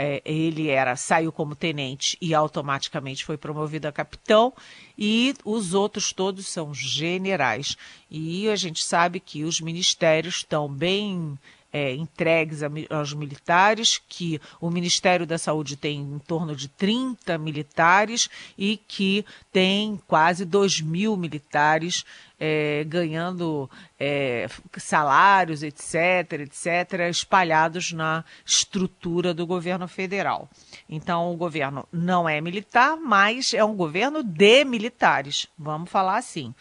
é, 0.00 0.22
ele 0.24 0.68
era 0.68 0.94
saiu 0.94 1.32
como 1.32 1.56
tenente 1.56 2.16
e 2.20 2.32
automaticamente 2.32 3.24
foi 3.24 3.36
promovido 3.36 3.88
a 3.88 3.92
capitão 3.92 4.54
e 4.96 5.34
os 5.44 5.74
outros 5.74 6.12
todos 6.12 6.46
são 6.46 6.72
generais. 6.72 7.76
E 8.08 8.48
a 8.48 8.54
gente 8.54 8.84
sabe 8.84 9.18
que 9.18 9.42
os 9.42 9.60
ministérios 9.60 10.36
estão 10.36 10.68
bem 10.68 11.36
é, 11.72 11.94
entregues 11.94 12.60
aos 12.90 13.12
militares, 13.12 14.00
que 14.08 14.40
o 14.60 14.70
Ministério 14.70 15.26
da 15.26 15.38
Saúde 15.38 15.76
tem 15.76 16.00
em 16.00 16.18
torno 16.18 16.56
de 16.56 16.68
30 16.68 17.36
militares 17.38 18.28
e 18.56 18.76
que 18.88 19.24
tem 19.52 20.00
quase 20.06 20.44
2 20.44 20.80
mil 20.80 21.16
militares 21.16 22.04
é, 22.40 22.84
ganhando 22.84 23.68
é, 23.98 24.46
salários, 24.76 25.62
etc., 25.62 26.40
etc., 26.40 27.08
espalhados 27.10 27.92
na 27.92 28.24
estrutura 28.46 29.34
do 29.34 29.46
governo 29.46 29.88
federal. 29.88 30.48
Então, 30.88 31.32
o 31.32 31.36
governo 31.36 31.86
não 31.92 32.28
é 32.28 32.40
militar, 32.40 32.96
mas 32.96 33.52
é 33.52 33.64
um 33.64 33.74
governo 33.74 34.22
de 34.22 34.64
militares, 34.64 35.48
vamos 35.58 35.90
falar 35.90 36.16
assim. 36.16 36.54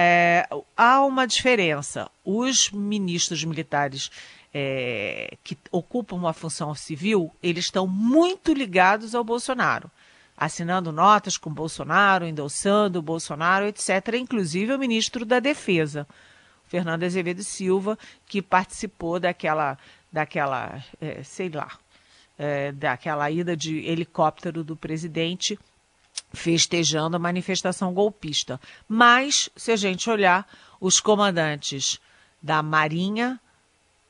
É, 0.00 0.48
há 0.76 1.04
uma 1.04 1.26
diferença. 1.26 2.08
Os 2.24 2.70
ministros 2.70 3.42
militares 3.42 4.10
é, 4.52 5.36
que 5.44 5.56
ocupam 5.70 6.16
uma 6.16 6.32
função 6.32 6.74
civil, 6.74 7.32
eles 7.42 7.66
estão 7.66 7.86
muito 7.86 8.52
ligados 8.52 9.14
ao 9.14 9.24
Bolsonaro 9.24 9.90
assinando 10.38 10.92
notas 10.92 11.36
com 11.36 11.52
Bolsonaro, 11.52 12.24
endossando 12.24 13.00
o 13.00 13.02
Bolsonaro, 13.02 13.66
etc., 13.66 14.14
inclusive 14.14 14.72
o 14.72 14.78
ministro 14.78 15.24
da 15.24 15.40
Defesa, 15.40 16.06
Fernando 16.68 17.02
Azevedo 17.02 17.42
Silva, 17.42 17.98
que 18.24 18.40
participou 18.40 19.18
daquela, 19.18 19.76
daquela 20.12 20.80
é, 21.00 21.24
sei 21.24 21.48
lá, 21.48 21.76
é, 22.38 22.70
daquela 22.70 23.28
ida 23.28 23.56
de 23.56 23.78
helicóptero 23.78 24.62
do 24.62 24.76
presidente 24.76 25.58
festejando 26.32 27.16
a 27.16 27.18
manifestação 27.18 27.92
golpista. 27.92 28.60
Mas, 28.86 29.50
se 29.56 29.72
a 29.72 29.76
gente 29.76 30.08
olhar, 30.08 30.46
os 30.80 31.00
comandantes 31.00 31.98
da 32.40 32.62
Marinha, 32.62 33.40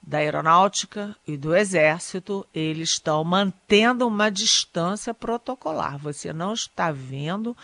da 0.02 0.18
aeronáutica 0.18 1.14
e 1.26 1.37
do 1.37 1.54
exército, 1.54 2.46
eles 2.54 2.90
estão 2.90 3.22
mantendo 3.24 4.06
uma 4.06 4.30
distância 4.30 5.12
protocolar. 5.12 5.98
Você 5.98 6.32
não 6.32 6.52
está 6.52 6.90
vendo 6.90 7.56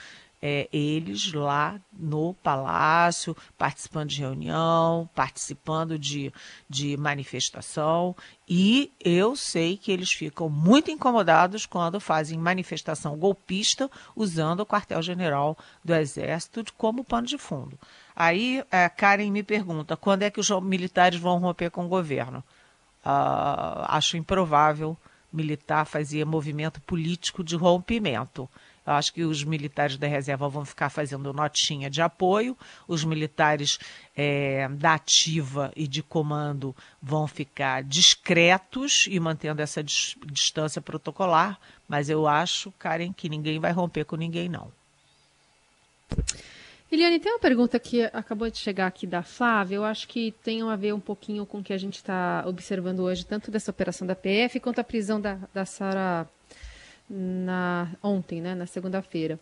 é, 0.47 0.69
eles 0.71 1.33
lá 1.33 1.81
no 1.91 2.35
palácio, 2.35 3.35
participando 3.57 4.11
de 4.11 4.21
reunião, 4.21 5.09
participando 5.15 5.99
de, 5.99 6.31
de 6.69 6.99
manifestação. 6.99 8.15
E 8.47 8.93
eu 9.03 9.35
sei 9.35 9.79
que 9.79 9.91
eles 9.91 10.13
ficam 10.13 10.51
muito 10.51 10.91
incomodados 10.91 11.65
quando 11.65 11.99
fazem 11.99 12.39
manifestação 12.39 13.17
golpista 13.17 13.91
usando 14.15 14.61
o 14.61 14.67
quartel-general 14.67 15.57
do 15.83 15.95
Exército 15.95 16.63
como 16.77 17.03
pano 17.03 17.27
de 17.27 17.39
fundo. 17.39 17.79
Aí 18.15 18.63
a 18.71 18.91
Karen 18.91 19.31
me 19.31 19.43
pergunta 19.43 19.97
quando 19.97 20.25
é 20.25 20.31
que 20.31 20.41
os 20.41 20.51
militares 20.61 21.19
vão 21.19 21.39
romper 21.39 21.71
com 21.71 21.87
o 21.87 21.89
governo. 21.89 22.45
Uh, 23.03 23.89
acho 23.89 24.19
improvável 24.19 24.95
militar 25.33 25.87
fazer 25.87 26.27
movimento 26.27 26.83
político 26.83 27.43
de 27.43 27.57
rompimento. 27.57 28.47
Eu 28.87 28.93
acho 28.93 29.13
que 29.13 29.23
os 29.23 29.43
militares 29.43 29.97
da 29.97 30.07
reserva 30.07 30.49
vão 30.49 30.65
ficar 30.65 30.91
fazendo 30.91 31.33
notinha 31.33 31.89
de 31.89 32.03
apoio, 32.03 32.57
os 32.87 33.05
militares 33.05 33.79
é, 34.17 34.69
da 34.69 34.95
ativa 34.95 35.73
e 35.75 35.87
de 35.87 36.03
comando 36.03 36.75
vão 37.03 37.27
ficar 37.27 37.83
discretos 37.83 39.07
e 39.11 39.19
mantendo 39.19 39.63
essa 39.63 39.83
dis 39.83 40.17
distância 40.27 40.83
protocolar, 40.83 41.59
mas 41.89 42.11
eu 42.11 42.27
acho, 42.27 42.73
Karen, 42.73 43.13
que 43.13 43.29
ninguém 43.29 43.59
vai 43.59 43.73
romper 43.73 44.05
com 44.05 44.17
ninguém, 44.17 44.49
não. 44.49 44.71
Eliane, 46.91 47.19
tem 47.19 47.33
uma 47.33 47.41
pergunta 47.41 47.79
que 47.81 48.05
acabou 48.13 48.49
de 48.49 48.59
chegar 48.59 48.87
aqui 48.87 49.07
da 49.07 49.23
Flávia, 49.23 49.77
eu 49.77 49.85
acho 49.85 50.07
que 50.07 50.33
tem 50.45 50.63
a 50.63 50.77
ver 50.77 50.95
um 50.95 51.01
pouquinho 51.01 51.45
com 51.45 51.59
o 51.59 51.63
que 51.63 51.73
a 51.73 51.79
gente 51.79 51.97
está 51.97 52.45
observando 52.47 53.01
hoje, 53.01 53.27
tanto 53.27 53.51
dessa 53.51 53.71
operação 53.71 54.07
da 54.07 54.15
PF 54.15 54.61
quanto 54.61 54.81
a 54.81 54.85
prisão 54.85 55.21
da, 55.21 55.39
da 55.53 55.65
Sara 55.65 56.29
na, 57.09 57.89
ontem, 58.03 58.41
né, 58.41 58.55
na 58.55 58.67
segunda-feira. 58.67 59.39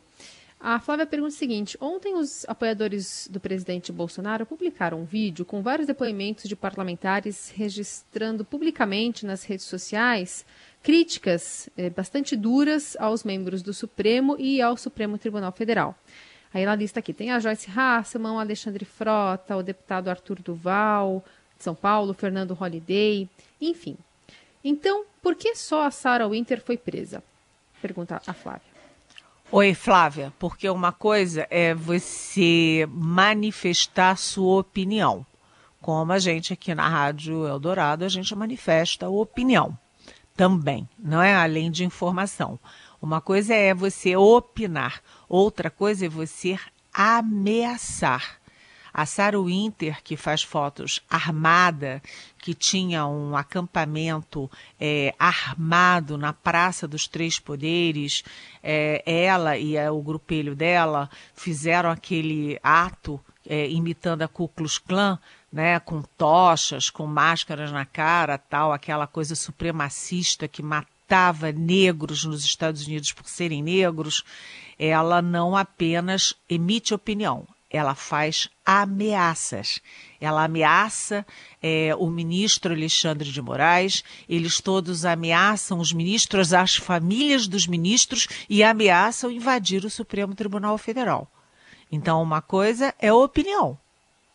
A 0.64 0.78
Flávia 0.78 1.04
pergunta 1.04 1.34
o 1.34 1.36
seguinte: 1.36 1.76
ontem 1.80 2.14
os 2.14 2.44
apoiadores 2.48 3.28
do 3.28 3.40
presidente 3.40 3.90
Bolsonaro 3.90 4.46
publicaram 4.46 5.00
um 5.00 5.04
vídeo 5.04 5.44
com 5.44 5.60
vários 5.60 5.88
depoimentos 5.88 6.48
de 6.48 6.54
parlamentares 6.54 7.52
registrando 7.54 8.44
publicamente 8.44 9.26
nas 9.26 9.42
redes 9.42 9.66
sociais 9.66 10.46
críticas 10.80 11.68
eh, 11.76 11.90
bastante 11.90 12.36
duras 12.36 12.96
aos 13.00 13.24
membros 13.24 13.60
do 13.60 13.74
Supremo 13.74 14.36
e 14.38 14.62
ao 14.62 14.76
Supremo 14.76 15.18
Tribunal 15.18 15.50
Federal. 15.50 15.96
Aí 16.54 16.64
na 16.64 16.74
lista 16.76 17.00
aqui 17.00 17.12
tem 17.12 17.32
a 17.32 17.40
Joyce 17.40 17.68
Hasselman, 17.74 18.38
Alexandre 18.38 18.84
Frota, 18.84 19.56
o 19.56 19.62
deputado 19.62 20.08
Arthur 20.08 20.40
Duval, 20.40 21.24
de 21.56 21.64
São 21.64 21.74
Paulo, 21.74 22.14
Fernando 22.14 22.54
Holliday, 22.54 23.28
enfim. 23.60 23.96
Então, 24.62 25.04
por 25.22 25.34
que 25.34 25.56
só 25.56 25.86
a 25.86 25.90
Sarah 25.90 26.28
Winter 26.28 26.60
foi 26.60 26.76
presa? 26.76 27.22
Pergunta 27.82 28.22
a 28.24 28.32
Flávia. 28.32 28.62
Oi, 29.50 29.74
Flávia, 29.74 30.32
porque 30.38 30.70
uma 30.70 30.92
coisa 30.92 31.46
é 31.50 31.74
você 31.74 32.88
manifestar 32.88 34.16
sua 34.16 34.60
opinião. 34.60 35.26
Como 35.80 36.12
a 36.12 36.18
gente 36.20 36.52
aqui 36.52 36.72
na 36.76 36.88
Rádio 36.88 37.44
Eldorado, 37.44 38.04
a 38.04 38.08
gente 38.08 38.34
manifesta 38.36 39.08
opinião 39.08 39.76
também, 40.36 40.88
não 40.96 41.20
é? 41.20 41.34
Além 41.34 41.72
de 41.72 41.84
informação. 41.84 42.58
Uma 43.02 43.20
coisa 43.20 43.52
é 43.52 43.74
você 43.74 44.16
opinar, 44.16 45.02
outra 45.28 45.68
coisa 45.68 46.06
é 46.06 46.08
você 46.08 46.56
ameaçar. 46.94 48.40
A 48.92 49.06
Sarah 49.06 49.40
Winter, 49.40 50.02
que 50.02 50.16
faz 50.16 50.42
fotos 50.42 51.00
armada, 51.08 52.02
que 52.38 52.54
tinha 52.54 53.06
um 53.06 53.36
acampamento 53.36 54.50
é, 54.78 55.14
armado 55.18 56.18
na 56.18 56.32
Praça 56.32 56.86
dos 56.86 57.08
Três 57.08 57.38
Poderes, 57.38 58.22
é, 58.62 59.02
ela 59.06 59.56
e 59.56 59.76
é, 59.76 59.90
o 59.90 60.02
grupelho 60.02 60.54
dela 60.54 61.08
fizeram 61.34 61.90
aquele 61.90 62.58
ato 62.62 63.20
é, 63.46 63.68
imitando 63.68 64.22
a 64.22 64.28
Ku 64.28 64.48
Klux 64.48 64.78
Klan, 64.78 65.18
né, 65.52 65.78
com 65.80 66.02
tochas, 66.02 66.88
com 66.88 67.06
máscaras 67.06 67.70
na 67.70 67.84
cara, 67.84 68.38
tal, 68.38 68.72
aquela 68.72 69.06
coisa 69.06 69.34
supremacista 69.34 70.48
que 70.48 70.62
matava 70.62 71.52
negros 71.52 72.24
nos 72.24 72.44
Estados 72.44 72.86
Unidos 72.86 73.12
por 73.12 73.26
serem 73.28 73.62
negros, 73.62 74.24
ela 74.78 75.20
não 75.20 75.56
apenas 75.56 76.34
emite 76.48 76.94
opinião, 76.94 77.46
ela 77.72 77.94
faz 77.94 78.50
ameaças. 78.64 79.80
Ela 80.20 80.44
ameaça 80.44 81.26
é, 81.62 81.94
o 81.98 82.08
ministro 82.08 82.74
Alexandre 82.74 83.32
de 83.32 83.40
Moraes, 83.40 84.04
eles 84.28 84.60
todos 84.60 85.06
ameaçam 85.06 85.78
os 85.78 85.92
ministros, 85.92 86.52
as 86.52 86.76
famílias 86.76 87.48
dos 87.48 87.66
ministros 87.66 88.28
e 88.48 88.62
ameaçam 88.62 89.30
invadir 89.30 89.84
o 89.86 89.90
Supremo 89.90 90.34
Tribunal 90.34 90.76
Federal. 90.76 91.26
Então, 91.90 92.22
uma 92.22 92.42
coisa 92.42 92.94
é 92.98 93.12
opinião, 93.12 93.78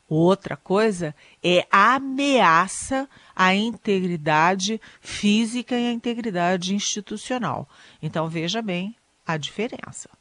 outra 0.09 0.57
coisa 0.57 1.15
é 1.43 1.65
ameaça 1.71 3.07
à 3.35 3.53
integridade 3.53 4.81
física 4.99 5.75
e 5.75 5.87
à 5.87 5.91
integridade 5.91 6.73
institucional. 6.73 7.69
Então, 8.01 8.27
veja 8.27 8.61
bem 8.61 8.95
a 9.25 9.37
diferença. 9.37 10.16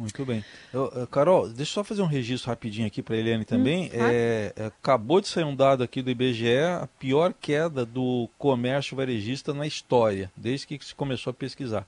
Muito 0.00 0.24
bem. 0.24 0.42
Eu, 0.72 1.06
Carol, 1.08 1.46
deixa 1.46 1.72
eu 1.72 1.74
só 1.74 1.84
fazer 1.84 2.00
um 2.00 2.06
registro 2.06 2.48
rapidinho 2.48 2.86
aqui 2.86 3.02
para 3.02 3.14
a 3.14 3.18
Eliane 3.18 3.44
também. 3.44 3.88
Hum, 3.88 3.90
é, 3.92 4.52
é, 4.56 4.66
acabou 4.66 5.20
de 5.20 5.28
sair 5.28 5.44
um 5.44 5.54
dado 5.54 5.82
aqui 5.82 6.00
do 6.00 6.10
IBGE, 6.10 6.56
a 6.58 6.88
pior 6.98 7.34
queda 7.38 7.84
do 7.84 8.26
comércio 8.38 8.96
varejista 8.96 9.52
na 9.52 9.66
história, 9.66 10.32
desde 10.34 10.66
que 10.66 10.82
se 10.82 10.94
começou 10.94 11.32
a 11.32 11.34
pesquisar. 11.34 11.86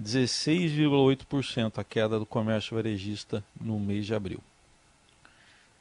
16,8% 0.00 1.78
a 1.78 1.84
queda 1.84 2.18
do 2.18 2.24
comércio 2.24 2.74
varejista 2.74 3.44
no 3.60 3.78
mês 3.78 4.06
de 4.06 4.14
abril. 4.14 4.40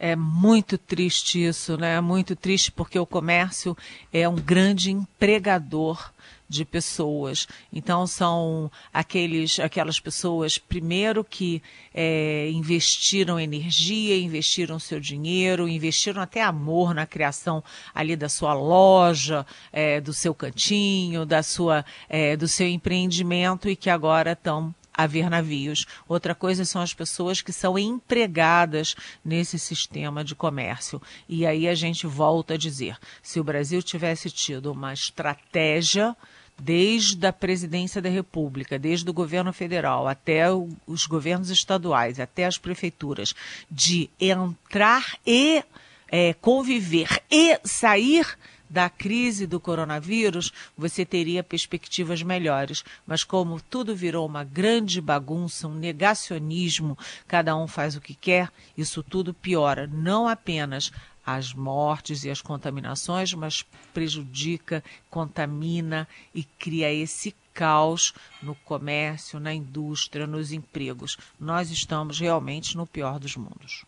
É 0.04 0.16
muito 0.16 0.80
triste 0.80 1.46
isso, 1.46 1.78
né? 1.78 2.02
Muito 2.02 2.36
triste 2.36 2.72
porque 2.72 2.98
o 2.98 3.06
comércio 3.06 3.78
é 4.12 4.28
um 4.28 4.34
grande 4.34 4.90
empregador 4.90 6.12
de 6.50 6.66
pessoas. 6.66 7.48
Então 7.72 8.08
são 8.08 8.72
aqueles, 8.92 9.60
aquelas 9.60 10.00
pessoas 10.00 10.58
primeiro 10.58 11.24
que 11.24 11.62
é, 11.94 12.50
investiram 12.50 13.40
energia, 13.40 14.18
investiram 14.18 14.80
seu 14.80 15.00
dinheiro, 15.00 15.70
investiram 15.70 16.20
até 16.20 16.42
amor 16.42 16.96
na 16.96 17.06
criação 17.06 17.64
ali 17.94 18.16
da 18.16 18.28
sua 18.28 18.56
loja, 18.56 19.46
é, 19.72 20.02
do 20.02 20.14
seu 20.14 20.34
cantinho, 20.34 21.28
da 21.28 21.44
sua, 21.44 21.86
é, 22.10 22.36
do 22.36 22.48
seu 22.48 22.68
empreendimento 22.68 23.70
e 23.70 23.76
que 23.76 23.90
agora 23.92 24.32
estão 24.32 24.74
haver 24.94 25.30
navios. 25.30 25.86
Outra 26.08 26.36
coisa 26.36 26.66
são 26.66 26.82
as 26.82 26.94
pessoas 26.94 27.42
que 27.42 27.54
são 27.54 27.78
empregadas 27.78 28.96
nesse 29.24 29.58
sistema 29.58 30.24
de 30.24 30.36
comércio. 30.36 31.02
E 31.28 31.46
aí 31.46 31.68
a 31.68 31.76
gente 31.76 32.08
volta 32.08 32.54
a 32.54 32.58
dizer: 32.58 32.98
se 33.22 33.40
o 33.40 33.44
Brasil 33.44 33.82
tivesse 33.82 34.30
tido 34.30 34.72
uma 34.72 34.94
estratégia 34.94 36.16
desde 36.60 37.26
a 37.26 37.34
presidência 37.34 38.02
da 38.02 38.10
República, 38.10 38.78
desde 38.78 39.10
o 39.10 39.14
governo 39.14 39.52
federal 39.52 40.08
até 40.08 40.46
os 40.86 41.08
governos 41.08 41.50
estaduais, 41.50 42.20
até 42.20 42.46
as 42.46 42.58
prefeituras, 42.58 43.34
de 43.70 44.10
entrar 44.20 45.18
e 45.26 45.64
é, 46.08 46.34
conviver 46.34 47.24
e 47.32 47.60
sair 47.64 48.28
da 48.72 48.90
crise 48.90 49.46
do 49.46 49.60
coronavírus, 49.60 50.54
você 50.78 51.06
teria 51.06 51.44
perspectivas 51.44 52.24
melhores. 52.24 52.86
Mas 53.06 53.22
como 53.22 53.60
tudo 53.60 53.94
virou 53.94 54.26
uma 54.26 54.46
grande 54.46 55.02
bagunça, 55.02 55.68
um 55.68 55.76
negacionismo, 55.76 56.98
cada 57.28 57.56
um 57.56 57.68
faz 57.68 57.98
o 57.98 58.02
que 58.02 58.16
quer, 58.16 58.50
isso 58.78 59.04
tudo 59.04 59.34
piora 59.34 59.88
não 59.88 60.26
apenas 60.26 60.90
as 61.26 61.54
mortes 61.54 62.24
e 62.24 62.30
as 62.30 62.42
contaminações, 62.42 63.34
mas 63.34 63.64
prejudica, 63.94 64.82
contamina 65.10 66.08
e 66.34 66.44
cria 66.44 66.92
esse 66.92 67.36
caos 67.54 68.14
no 68.42 68.56
comércio, 68.56 69.40
na 69.40 69.54
indústria, 69.54 70.26
nos 70.26 70.54
empregos. 70.54 71.18
Nós 71.38 71.70
estamos 71.70 72.20
realmente 72.20 72.78
no 72.78 72.88
pior 72.88 73.20
dos 73.20 73.36
mundos. 73.36 73.84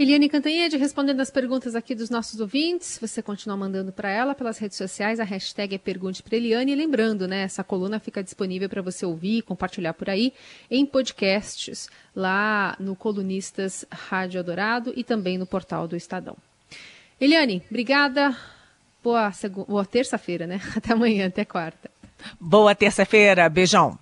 Eliane 0.00 0.30
Cantanhede 0.30 0.78
respondendo 0.78 1.20
as 1.20 1.30
perguntas 1.30 1.74
aqui 1.74 1.94
dos 1.94 2.08
nossos 2.08 2.40
ouvintes. 2.40 2.98
Você 3.02 3.20
continua 3.20 3.54
mandando 3.54 3.92
para 3.92 4.08
ela 4.08 4.34
pelas 4.34 4.56
redes 4.56 4.78
sociais. 4.78 5.20
A 5.20 5.24
hashtag 5.24 5.74
é 5.74 5.78
Pergunte 5.78 6.22
para 6.22 6.38
Eliane. 6.38 6.72
E 6.72 6.74
lembrando, 6.74 7.28
né, 7.28 7.42
essa 7.42 7.62
coluna 7.62 8.00
fica 8.00 8.24
disponível 8.24 8.66
para 8.66 8.80
você 8.80 9.04
ouvir 9.04 9.36
e 9.36 9.42
compartilhar 9.42 9.92
por 9.92 10.08
aí 10.08 10.32
em 10.70 10.86
podcasts 10.86 11.90
lá 12.16 12.74
no 12.80 12.96
Colunistas 12.96 13.84
Rádio 13.92 14.40
Adorado 14.40 14.90
e 14.96 15.04
também 15.04 15.36
no 15.36 15.44
portal 15.44 15.86
do 15.86 15.94
Estadão. 15.94 16.34
Eliane, 17.20 17.62
obrigada. 17.68 18.34
Boa, 19.04 19.30
boa 19.68 19.84
terça-feira, 19.84 20.46
né? 20.46 20.62
Até 20.74 20.94
amanhã, 20.94 21.26
até 21.26 21.44
quarta. 21.44 21.90
Boa 22.40 22.74
terça-feira. 22.74 23.46
Beijão. 23.50 23.98